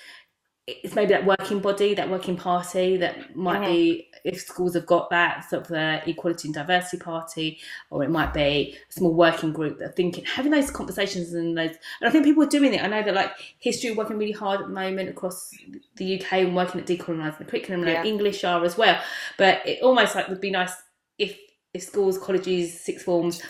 [0.67, 3.73] it's maybe that working body, that working party that might mm-hmm.
[3.73, 8.11] be if schools have got that sort of the equality and diversity party, or it
[8.11, 11.71] might be a small working group that are thinking having those conversations and those.
[12.01, 12.83] And I think people are doing it.
[12.83, 15.53] I know that like history working really hard at the moment across
[15.97, 19.01] the UK and working at decolonising the curriculum, and English are as well.
[19.39, 20.73] But it almost like would be nice
[21.17, 21.39] if
[21.83, 23.43] schools, colleges, sixth forms,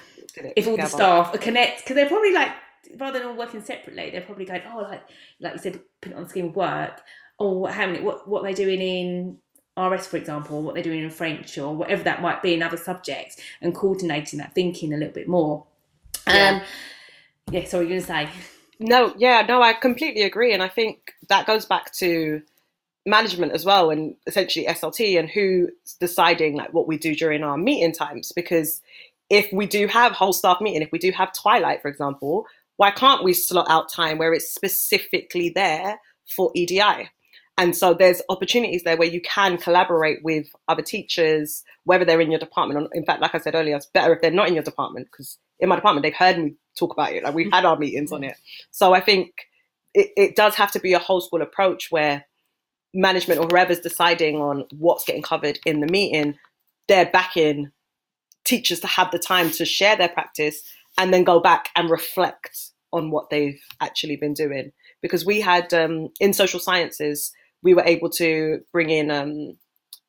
[0.57, 2.53] if all the staff are connect, because they're probably like
[2.99, 5.03] rather than all working separately, they're probably going, oh, like
[5.41, 7.03] like you said, put it on scheme of work,
[7.39, 9.39] or how many what what they're doing in
[9.79, 12.77] RS, for example, what they're doing in French or whatever that might be in other
[12.77, 15.67] subjects, and coordinating that thinking a little bit more.
[16.27, 16.61] Yeah.
[16.61, 16.63] Um,
[17.53, 17.65] yeah.
[17.65, 18.29] Sorry, you're gonna say.
[18.79, 22.43] No, yeah, no, I completely agree, and I think that goes back to
[23.07, 27.57] management as well and essentially SLT and who's deciding like what we do during our
[27.57, 28.81] meeting times because
[29.31, 32.91] if we do have whole staff meeting if we do have twilight for example why
[32.91, 37.09] can't we slot out time where it's specifically there for EDI
[37.59, 42.31] and so there's opportunities there where you can collaborate with other teachers whether they're in
[42.31, 44.55] your department or in fact like I said earlier it's better if they're not in
[44.55, 47.25] your department because in my department they've heard me talk about it.
[47.25, 47.55] Like we've mm.
[47.55, 48.37] had our meetings on it.
[48.71, 49.33] So I think
[49.95, 52.27] it, it does have to be a whole school approach where
[52.97, 56.37] management or whoever's deciding on what's getting covered in the meeting,
[56.89, 57.71] they're backing
[58.45, 60.63] teachers to have the time to share their practice
[60.99, 64.73] and then go back and reflect on what they've actually been doing.
[65.03, 67.33] Because we had um, in social sciences,
[67.63, 69.57] we were able to bring in um,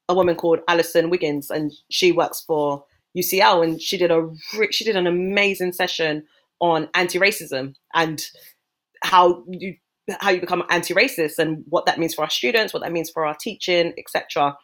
[0.07, 2.85] a woman called Alison Wiggins, and she works for
[3.17, 4.29] UCL, and she did a
[4.71, 6.23] she did an amazing session
[6.59, 8.25] on anti-racism and
[9.03, 9.75] how you
[10.19, 13.25] how you become anti-racist and what that means for our students, what that means for
[13.25, 14.55] our teaching, etc.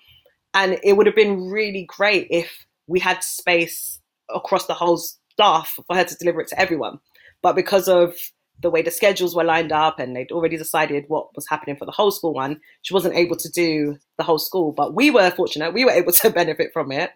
[0.53, 3.99] And it would have been really great if we had space
[4.33, 6.99] across the whole staff for her to deliver it to everyone.
[7.41, 8.15] But because of
[8.61, 11.85] the way the schedules were lined up and they'd already decided what was happening for
[11.85, 14.71] the whole school one, she wasn't able to do the whole school.
[14.71, 17.11] But we were fortunate, we were able to benefit from it.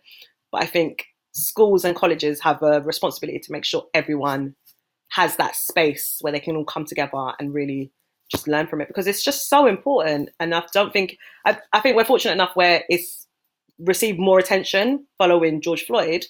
[0.52, 4.56] But I think schools and colleges have a responsibility to make sure everyone
[5.10, 7.92] has that space where they can all come together and really
[8.30, 10.30] just learn from it because it's just so important.
[10.40, 13.28] And I don't think I, I think we're fortunate enough where it's
[13.80, 16.26] received more attention following George Floyd,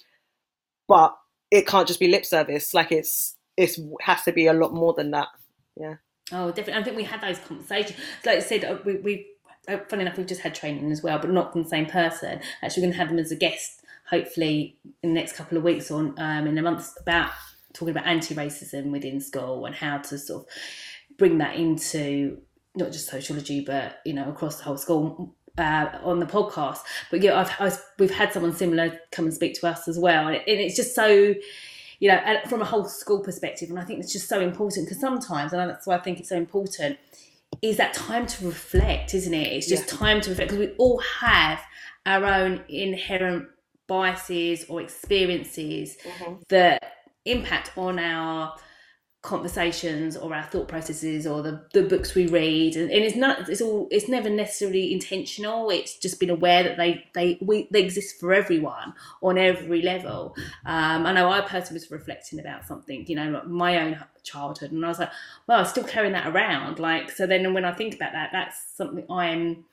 [0.86, 1.16] but
[1.50, 2.74] it can't just be lip service.
[2.74, 5.28] Like it's it's has to be a lot more than that.
[5.76, 5.96] Yeah.
[6.30, 6.74] Oh, definitely.
[6.74, 7.98] I think we had those conversations.
[8.24, 9.26] Like I said, uh, we, we
[9.66, 12.40] uh, funny enough, we've just had training as well, but not from the same person.
[12.62, 15.64] Actually, we're going to have them as a guest, hopefully, in the next couple of
[15.64, 17.30] weeks or um, in a month, about
[17.72, 20.48] talking about anti-racism within school and how to sort of
[21.18, 22.38] bring that into
[22.74, 26.78] not just sociology, but you know, across the whole school uh, on the podcast.
[27.10, 30.26] But yeah, I've, I've, we've had someone similar come and speak to us as well,
[30.26, 31.34] and, it, and it's just so
[32.00, 33.70] you know, from a whole school perspective.
[33.70, 36.28] And I think it's just so important because sometimes, and that's why I think it's
[36.28, 36.98] so important,
[37.62, 39.52] is that time to reflect, isn't it?
[39.52, 39.98] It's just yeah.
[39.98, 41.60] time to reflect because we all have
[42.06, 43.48] our own inherent
[43.88, 46.34] biases or experiences mm-hmm.
[46.50, 46.92] that
[47.24, 48.54] impact on our
[49.22, 52.76] conversations or our thought processes or the, the books we read.
[52.76, 55.70] And, and, it's not it's all it's never necessarily intentional.
[55.70, 60.36] It's just been aware that they they we, they exist for everyone on every level.
[60.64, 64.84] Um, i know i personally was reflecting about something you know my own childhood and
[64.84, 65.10] i was like
[65.46, 66.78] well i'm still carrying that around.
[66.78, 69.64] Like so then when i think about that that's something i'm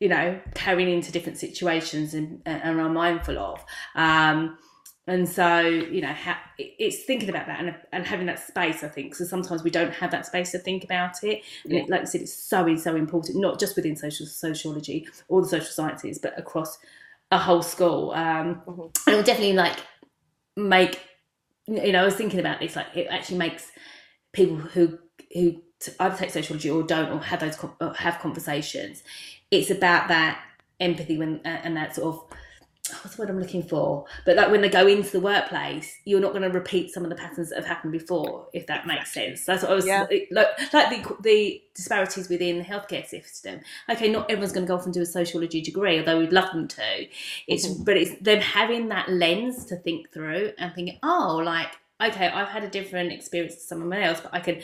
[0.00, 3.64] you know carrying into different situations and and i'm mindful of.
[3.94, 4.56] Um,
[5.06, 8.88] and so you know ha- it's thinking about that and, and having that space i
[8.88, 11.80] think so sometimes we don't have that space to think about it and yeah.
[11.80, 15.48] it, like i said it's so so important not just within social sociology or the
[15.48, 16.78] social sciences but across
[17.30, 18.80] a whole school um, mm-hmm.
[18.80, 19.76] and it will definitely like
[20.56, 21.00] make
[21.66, 23.70] you know i was thinking about this like it actually makes
[24.32, 24.98] people who
[25.34, 25.60] who
[26.00, 27.58] either take sociology or don't or have those
[27.96, 29.02] have conversations
[29.50, 30.40] it's about that
[30.80, 32.38] empathy when and that sort of
[32.90, 34.04] what's the word I'm looking for?
[34.26, 37.10] But like when they go into the workplace, you're not going to repeat some of
[37.10, 39.44] the patterns that have happened before, if that makes sense.
[39.44, 40.06] That's what I was yeah.
[40.30, 43.60] like, like the the disparities within the healthcare system.
[43.88, 46.52] Okay, not everyone's going to go off and do a sociology degree, although we'd love
[46.52, 47.06] them to.
[47.46, 47.84] It's mm-hmm.
[47.84, 51.68] but it's them having that lens to think through and thinking, oh, like
[52.02, 54.60] okay, I've had a different experience to someone else, but I can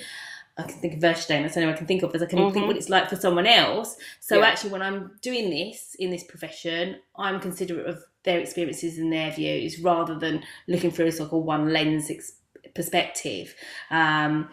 [0.58, 2.38] I can think of Verstehen, that's the only I can think of, as I can
[2.38, 2.52] mm-hmm.
[2.52, 3.96] think what it's like for someone else.
[4.20, 4.46] So yeah.
[4.46, 9.30] actually, when I'm doing this in this profession, I'm considerate of their experiences and their
[9.30, 12.32] views rather than looking through a sort of one lens ex-
[12.74, 13.54] perspective.
[13.90, 14.50] Um,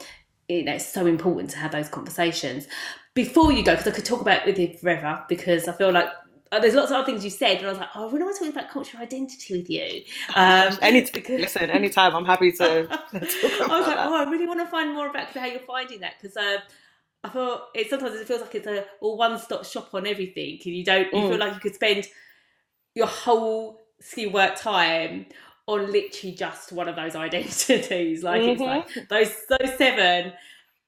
[0.47, 2.67] you know, it's so important to have those conversations
[3.13, 5.91] before you go because I could talk about it with you forever because I feel
[5.91, 6.07] like
[6.51, 8.23] uh, there's lots of other things you said, and I was like, oh, I really
[8.23, 10.03] want to talk about cultural identity with you.
[10.35, 11.41] Um, Any because...
[11.41, 12.87] listen, anytime, I'm happy to.
[13.13, 16.13] I was like, oh, I really want to find more about how you're finding that
[16.21, 16.59] because uh,
[17.23, 20.75] I thought it sometimes it feels like it's a, a one-stop shop on everything, and
[20.75, 21.29] you don't you mm.
[21.29, 22.07] feel like you could spend
[22.97, 25.27] your whole ski work time
[25.67, 28.23] on literally just one of those identities.
[28.23, 28.61] Like mm-hmm.
[28.61, 30.33] it's like those those seven.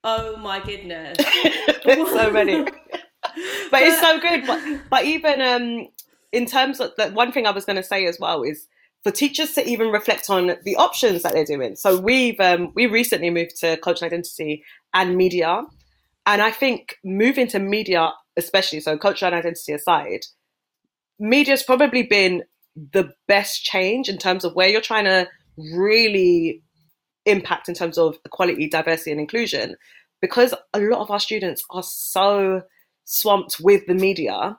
[0.02, 1.18] Oh my goodness,
[1.84, 2.64] so many
[3.70, 4.46] but it's so good.
[4.46, 5.88] But, but even um,
[6.32, 8.66] in terms of the one thing I was going to say as well is
[9.02, 11.76] for teachers to even reflect on the options that they're doing.
[11.76, 15.62] So we've um, we recently moved to cultural identity and media,
[16.26, 20.20] and I think moving to media, especially so cultural identity aside,
[21.20, 22.42] media's probably been
[22.74, 26.62] the best change in terms of where you're trying to really
[27.26, 29.76] impact in terms of equality, diversity, and inclusion,
[30.20, 32.62] because a lot of our students are so
[33.04, 34.58] swamped with the media,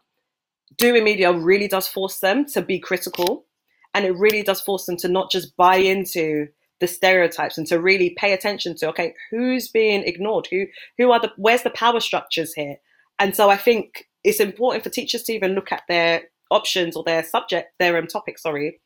[0.78, 3.46] doing media really does force them to be critical.
[3.94, 6.48] And it really does force them to not just buy into
[6.80, 10.48] the stereotypes and to really pay attention to, okay, who's being ignored?
[10.50, 10.66] Who
[10.98, 12.78] who are the where's the power structures here?
[13.20, 17.04] And so I think it's important for teachers to even look at their options or
[17.04, 18.80] their subject, their um, topic, sorry,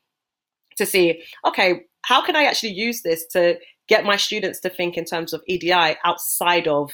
[0.78, 4.97] to see, okay, how can I actually use this to get my students to think
[4.97, 6.91] in terms of EDI outside of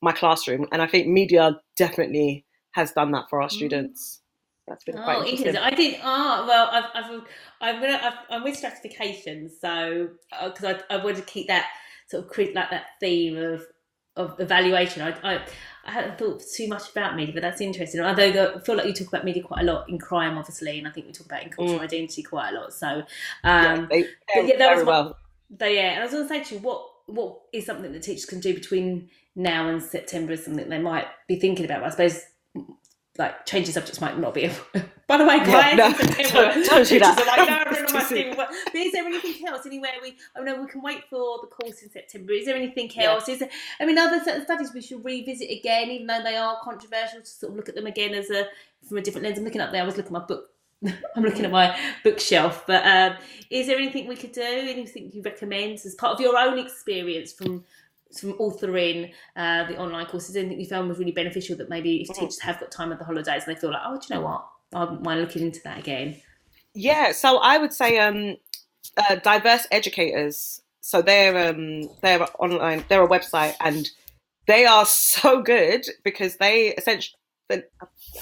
[0.00, 0.66] my classroom.
[0.72, 3.52] And I think media definitely has done that for our mm.
[3.52, 4.20] students.
[4.66, 5.56] That's been quite oh, interesting.
[5.56, 5.98] I did.
[6.02, 7.22] Oh, well, I've, I've,
[7.62, 8.14] I'm gonna.
[8.28, 10.10] i am with stratification, so
[10.44, 11.68] because uh, I, I want to keep that
[12.10, 13.62] sort of like that theme of
[14.18, 15.02] of evaluation.
[15.02, 15.40] I, I,
[15.84, 18.00] I hadn't thought too much about media, but that's interesting.
[18.00, 20.86] Although I feel like you talk about media quite a lot in crime, obviously, and
[20.86, 21.84] I think we talk about in cultural mm.
[21.84, 22.74] identity quite a lot.
[22.74, 23.04] So,
[23.44, 24.02] um, yeah,
[24.34, 25.16] they, yeah, that was well.
[25.50, 28.02] They, yeah, and I was going to say to you, what what is something that
[28.02, 31.82] teachers can do between now and September is something they might be thinking about.
[31.82, 32.22] I suppose
[33.18, 34.44] like changing subjects might not be.
[34.44, 34.52] A,
[35.08, 37.26] by the way, guys, yeah, no, don't, don't do that.
[37.26, 39.66] Like, no, but, but is there anything else?
[39.66, 40.16] Anywhere we?
[40.36, 42.32] Oh no, we can wait for the course in September.
[42.32, 43.26] Is there anything else?
[43.26, 43.34] Yeah.
[43.34, 43.50] Is there?
[43.80, 47.20] I mean, other certain studies we should revisit again, even though they are controversial.
[47.20, 48.46] To sort of look at them again as a
[48.88, 49.38] from a different lens.
[49.38, 49.82] I'm looking up there.
[49.82, 50.50] I was looking at my book.
[51.16, 52.64] I'm looking at my bookshelf.
[52.68, 53.18] But um,
[53.50, 54.42] is there anything we could do?
[54.42, 57.64] Anything you recommend as part of your own experience from
[58.16, 62.08] from authoring uh, the online courses, anything you found was really beneficial that maybe if
[62.08, 62.14] mm.
[62.14, 64.26] teachers have got time at the holidays and they feel like, oh, do you know
[64.26, 64.46] what?
[64.74, 66.20] I wouldn't mind looking into that again.
[66.74, 68.36] Yeah, so I would say um,
[68.96, 70.60] uh, diverse educators.
[70.80, 72.84] So they're um, they're online.
[72.88, 73.88] They're a website, and
[74.46, 77.14] they are so good because they essentially.
[77.50, 77.62] I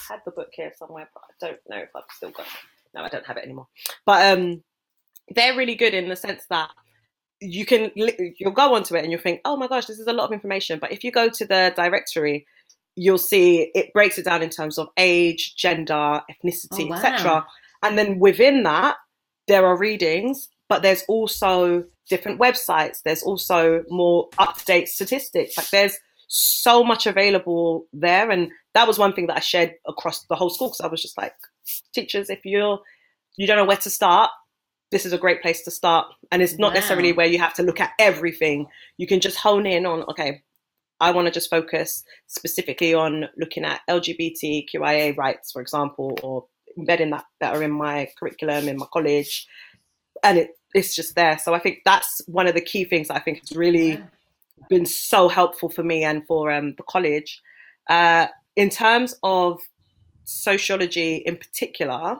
[0.08, 2.52] had the book here somewhere, but I don't know if I've still got it.
[2.94, 3.66] No, I don't have it anymore.
[4.04, 4.62] But um,
[5.34, 6.70] they're really good in the sense that
[7.40, 10.12] you can you'll go onto it and you'll think, oh my gosh, this is a
[10.12, 10.78] lot of information.
[10.78, 12.46] But if you go to the directory,
[12.94, 16.96] you'll see it breaks it down in terms of age, gender, ethnicity, Oh, wow.
[16.96, 17.46] etc.
[17.82, 18.96] And then within that,
[19.48, 23.02] there are readings, but there's also different websites.
[23.04, 25.56] There's also more up to date statistics.
[25.56, 30.24] Like there's so much available there, and that was one thing that I shared across
[30.24, 31.34] the whole school because I was just like,
[31.94, 32.80] teachers, if you're
[33.36, 34.30] you don't know where to start,
[34.90, 36.06] this is a great place to start.
[36.30, 36.74] And it's not Wow.
[36.74, 38.66] necessarily where you have to look at everything.
[38.98, 40.42] You can just hone in on, okay,
[41.00, 46.46] I want to just focus specifically on looking at LGBTQIA rights, for example, or
[46.78, 49.46] embedding that better in my curriculum in my college.
[50.22, 51.38] And it, it's just there.
[51.38, 54.08] So I think that's one of the key things I think has really Wow.
[54.70, 57.42] been so helpful for me and for um, the college.
[57.90, 58.26] Uh,
[58.56, 59.60] in terms of
[60.24, 62.18] sociology in particular,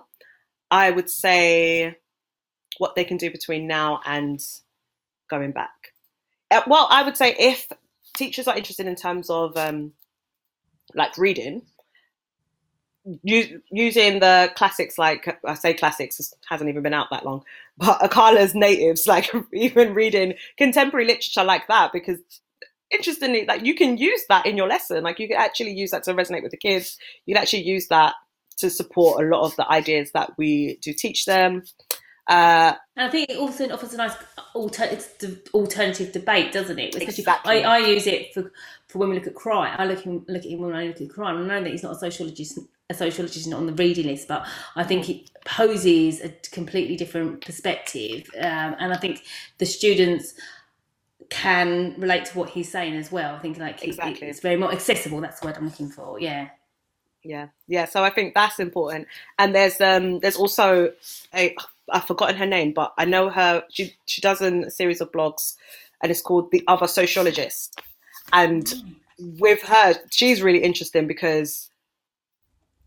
[0.71, 1.97] I would say
[2.79, 4.41] what they can do between now and
[5.29, 5.93] going back.
[6.51, 7.69] Uh, well, I would say if
[8.17, 9.93] teachers are interested in terms of um,
[10.95, 11.63] like reading,
[13.23, 17.43] u- using the classics like I say classics hasn't even been out that long,
[17.77, 22.19] but Akala's natives, like even reading contemporary literature like that, because
[22.91, 25.03] interestingly, like you can use that in your lesson.
[25.03, 26.99] Like you can actually use that to resonate with the kids.
[27.27, 28.15] You can actually use that
[28.59, 31.63] to support a lot of the ideas that we do teach them.
[32.29, 34.15] Uh, And I think it also offers a nice
[34.55, 34.99] alter-
[35.55, 36.95] alternative debate, doesn't it?
[36.95, 37.65] Especially- Exactly.
[37.65, 38.51] I, I use it for,
[38.89, 39.75] for when we look at crime.
[39.79, 41.37] I look, in, look at him when I look at crime.
[41.37, 42.59] I know that he's not a sociologist.
[42.89, 44.47] A sociologist is not on the reading list, but
[44.77, 49.23] I think it poses a completely different perspective, um, and I think
[49.59, 50.35] the students
[51.29, 53.35] can relate to what he's saying as well.
[53.35, 54.29] I think like it- Exactly.
[54.29, 55.21] it's very more accessible.
[55.21, 56.21] That's the word I'm looking for.
[56.21, 56.49] Yeah.
[57.25, 57.87] yeah, yeah.
[57.87, 59.09] So I think that's important.
[59.39, 60.93] And there's um there's also
[61.35, 61.57] a
[61.91, 63.65] I've forgotten her name, but I know her.
[63.71, 65.55] She she does a series of blogs,
[66.03, 67.81] and it's called The Other Sociologist.
[68.33, 68.73] And
[69.19, 71.71] with her, she's really interesting because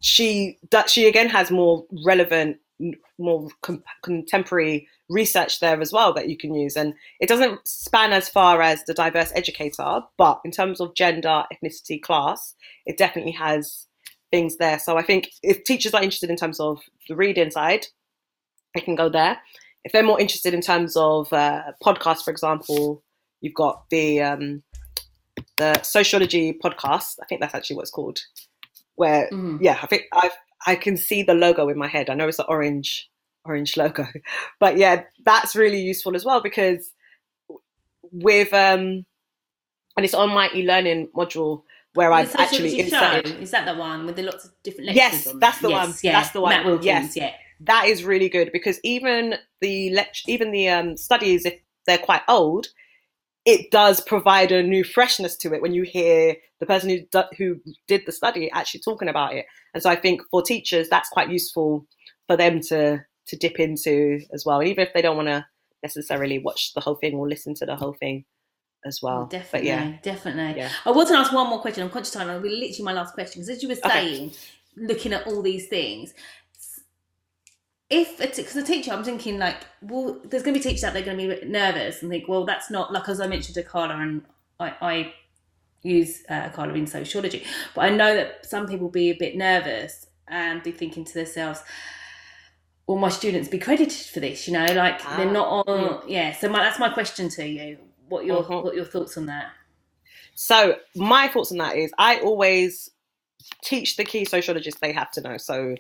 [0.01, 2.57] she that she again has more relevant,
[3.17, 8.13] more com- contemporary research there as well that you can use, and it doesn't span
[8.13, 12.53] as far as the diverse educator, but in terms of gender, ethnicity, class,
[12.85, 13.87] it definitely has
[14.31, 14.79] things there.
[14.79, 17.87] So I think if teachers are interested in terms of the reading side,
[18.75, 19.37] they can go there.
[19.83, 23.03] If they're more interested in terms of uh, podcasts, for example,
[23.41, 24.63] you've got the um,
[25.57, 27.15] the sociology podcast.
[27.21, 28.19] I think that's actually what it's called.
[28.95, 29.59] Where Mhm.
[29.61, 30.29] yeah, I think I
[30.67, 32.09] I can see the logo in my head.
[32.09, 33.09] I know it's an orange
[33.45, 34.05] orange logo,
[34.59, 36.91] but yeah, that's really useful as well because
[38.11, 39.05] with um,
[39.95, 41.63] and it's on my e-learning module
[41.93, 43.27] where I've actually inserted.
[43.27, 45.25] show, is that the one with the lots of different lectures?
[45.25, 45.95] Yes, on that's the Yes, one.
[46.03, 46.11] Yeah.
[46.11, 46.49] That's the one.
[46.51, 46.85] Matt Wilkins.
[46.85, 47.15] Yes.
[47.15, 47.33] Yeah.
[47.61, 51.55] That is really good because even the lect- even the um, studies, if
[51.85, 52.67] they're quite old,
[53.45, 57.35] it does provide a new freshness to it when you hear the person who do-
[57.37, 59.45] who did the study actually talking about it.
[59.73, 61.85] And so I think for teachers, that's quite useful
[62.27, 65.45] for them to to dip into as well, even if they don't want to
[65.83, 68.25] necessarily watch the whole thing or listen to the whole thing
[68.85, 69.21] as well.
[69.25, 70.59] But definitely, yeah, definitely.
[70.59, 70.69] Yeah.
[70.85, 71.83] I want to ask one more question.
[71.83, 72.29] I'm conscious of time.
[72.29, 73.89] It'll be literally my last question because as you were Okay.
[73.89, 74.31] saying,
[74.75, 76.13] looking at all these things,
[77.89, 81.01] if because a teacher, I'm thinking like, well, there's going to be teachers out there
[81.01, 83.99] going to be nervous and think, well, that's not like as I mentioned to Akala
[83.99, 84.21] and
[84.59, 85.13] I, I
[85.81, 90.05] use uh, Akala in sociology, but I know that some people be a bit nervous
[90.27, 91.63] and be thinking to themselves.
[92.85, 94.47] Will my students be credited for this?
[94.47, 96.03] You know, like they're Ah, not on.
[96.07, 97.77] Yeah, so my, that's my question to you.
[98.07, 98.63] What your Mhm.
[98.63, 99.51] what your thoughts on that?
[100.33, 102.89] So my thoughts on that is I always
[103.63, 105.37] teach the key sociologists they have to know.
[105.37, 105.75] So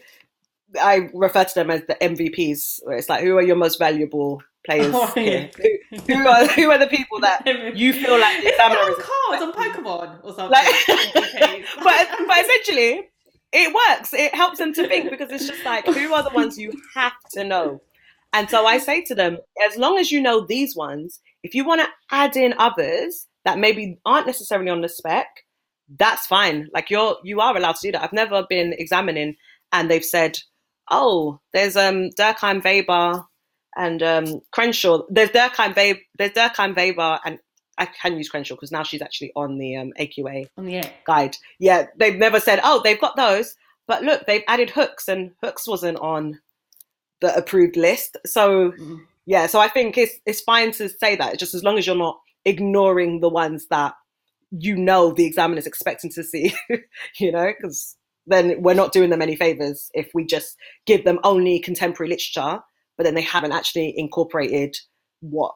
[0.81, 2.79] I refer to them as the MVPs.
[2.83, 5.47] Where it's like who are your most valuable players Oh, yeah.
[5.57, 7.45] Who, who are who are the people that
[7.75, 10.51] you feel like the It's not on cards on Pokemon or something.
[10.51, 13.09] Like- but but essentially
[13.51, 14.13] it works.
[14.13, 17.13] It helps them to think because it's just like who are the ones you have
[17.33, 17.81] to know.
[18.31, 21.65] And so I say to them, as long as you know these ones, if you
[21.65, 25.25] want to add in others that maybe aren't necessarily on the spec,
[25.97, 26.67] that's fine.
[26.71, 28.03] Like you're you are allowed to do that.
[28.03, 29.35] I've never been examining
[29.71, 30.37] and they've said,
[30.91, 33.25] oh, there's um Durkheim Weber
[33.77, 35.03] and um Crenshaw.
[35.09, 37.39] There's Durkheim Weber, there's Durkheim Weber and
[37.77, 41.37] I can use Crenshaw because now she's actually on the um, AQA On the guide.
[41.59, 43.55] Yeah, they've never said, oh, they've got those,
[43.87, 46.39] but look, they've added hooks, and hooks wasn't on
[47.21, 48.17] the approved list.
[48.25, 48.99] So Mm.
[49.25, 51.95] yeah, so I think it's it's fine to say that, just as long as you're
[51.95, 53.93] not ignoring the ones that
[54.51, 56.53] you know the examiner's expecting to see,
[57.19, 57.95] you know, because
[58.29, 60.55] then we're not doing them any favors if we just
[60.85, 62.59] give them only contemporary literature,
[62.97, 64.77] but then they haven't actually incorporated
[65.21, 65.53] what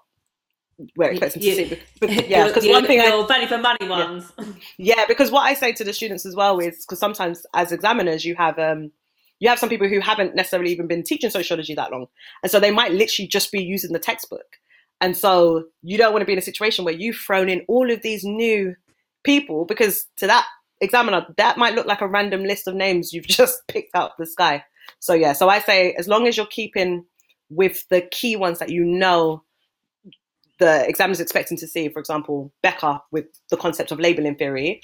[0.98, 2.26] we're expecting You- to see.
[2.28, 4.32] Yeah, because one thing I, value for money ones.
[4.78, 8.26] yeah, because what I say to the students as well is because sometimes as examiners
[8.26, 8.92] you have um
[9.40, 12.08] you have some people who haven't necessarily even been teaching sociology that long,
[12.42, 14.58] and so they might literally just be using the textbook,
[15.00, 17.92] and so you don't want to be in a situation where you've thrown in all
[17.92, 18.76] of these new
[19.24, 20.46] people because to that
[20.84, 24.18] examiner that might look like a random list of names you've just picked out of
[24.18, 24.64] the sky.
[25.00, 27.06] So yeah, so I say as long as you're keeping
[27.50, 29.44] with the key ones that you know
[30.60, 34.82] the examiner's expecting to see, for example, Becker with the concept of labeling theory,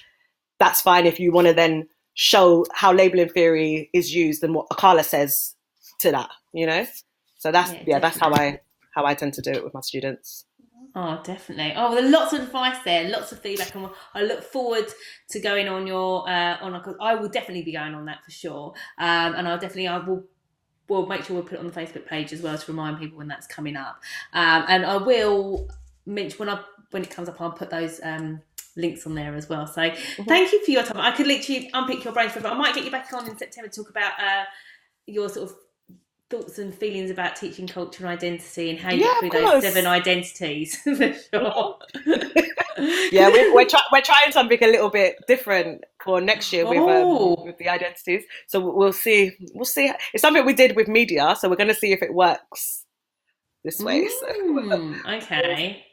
[0.60, 4.70] that's fine if you want to then show how labeling theory is used and what
[4.70, 5.56] Akala says
[6.00, 6.86] to that, you know?
[7.38, 8.34] So that's Yeah, yeah, that's how.
[8.34, 8.60] I
[8.92, 10.46] how I tend to do it with my students.
[11.02, 11.74] Oh, definitely.
[11.78, 14.86] Oh, well, lots of advice there, lots of feedback, and I look forward
[15.30, 16.76] to going on your uh, on.
[16.76, 20.00] a- I will definitely be going on that for sure, um, and I'll definitely I
[20.00, 20.26] will.
[20.90, 23.18] We'll make sure we'll put it on the Facebook page as well to remind people
[23.18, 24.02] when that's coming up.
[24.34, 25.70] Um, and I will
[26.06, 26.60] mention when I
[26.92, 28.42] when it comes up, I'll put those um,
[28.76, 29.68] links on there as well.
[29.68, 29.90] So
[30.28, 30.98] thank you for your time.
[31.00, 33.38] I could literally unpick your brain for, but I might get you back on in
[33.38, 34.44] September to talk about uh,
[35.06, 35.56] your sort of
[36.30, 39.64] thoughts and feelings about teaching culture and identity and how you Yeah, get through those
[39.64, 41.78] seven identities for sure.
[43.12, 46.78] Yeah, we're we're, try- we're trying something a little bit different for next year with
[46.80, 47.36] Oh.
[47.36, 48.24] um, with the identities.
[48.48, 49.32] So we'll see.
[49.54, 49.92] We'll see.
[50.14, 52.86] It's something we did with media, so we're going to see if it works
[53.66, 54.08] this way.
[54.08, 55.84] So, Mm, okay.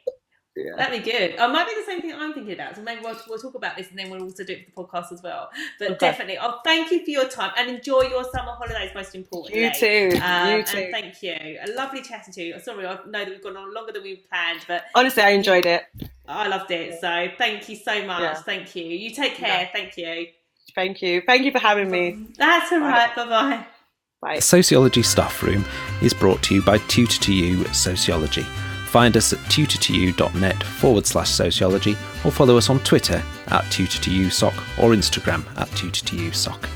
[0.57, 0.75] Yeah.
[0.75, 1.31] That'd be good.
[1.31, 2.75] It might be the same thing I'm thinking about.
[2.75, 4.87] So maybe we'll, we'll talk about this and then we'll also do it for the
[4.89, 5.49] podcast as well.
[5.77, 5.97] But Okay.
[5.99, 9.63] definitely, oh, thank you for your time and enjoy your summer holidays, most importantly.
[9.63, 10.17] You too.
[10.21, 10.89] Um, you And too.
[10.91, 11.35] thank you.
[11.65, 12.59] A lovely chatting to you.
[12.59, 15.65] Sorry, I know that we've gone on longer than we planned, but Honestly, I enjoyed
[15.65, 15.83] it.
[16.27, 16.99] I loved it.
[16.99, 18.21] So thank you so much.
[18.21, 18.33] Yeah.
[18.35, 18.83] Thank you.
[18.85, 19.69] You take care.
[19.71, 20.27] Thank you.
[20.75, 21.21] Thank you.
[21.25, 22.17] Thank you for having me.
[22.37, 23.15] That's all right.
[23.15, 23.65] Bye bye.
[24.21, 24.39] Bye.
[24.39, 25.63] Sociology Staff Room
[26.01, 28.45] is brought to you by tutor2u Sociology.
[28.87, 34.91] Find us at tutor2u.net forward slash sociology or follow us on Twitter at tutor2usoc or
[34.91, 36.67] Instagram at tutor2usoc.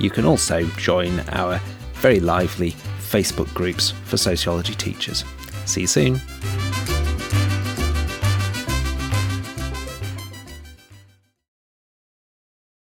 [0.00, 1.60] You can also join our
[1.94, 5.24] very lively Facebook groups for sociology teachers.
[5.66, 6.20] See you soon.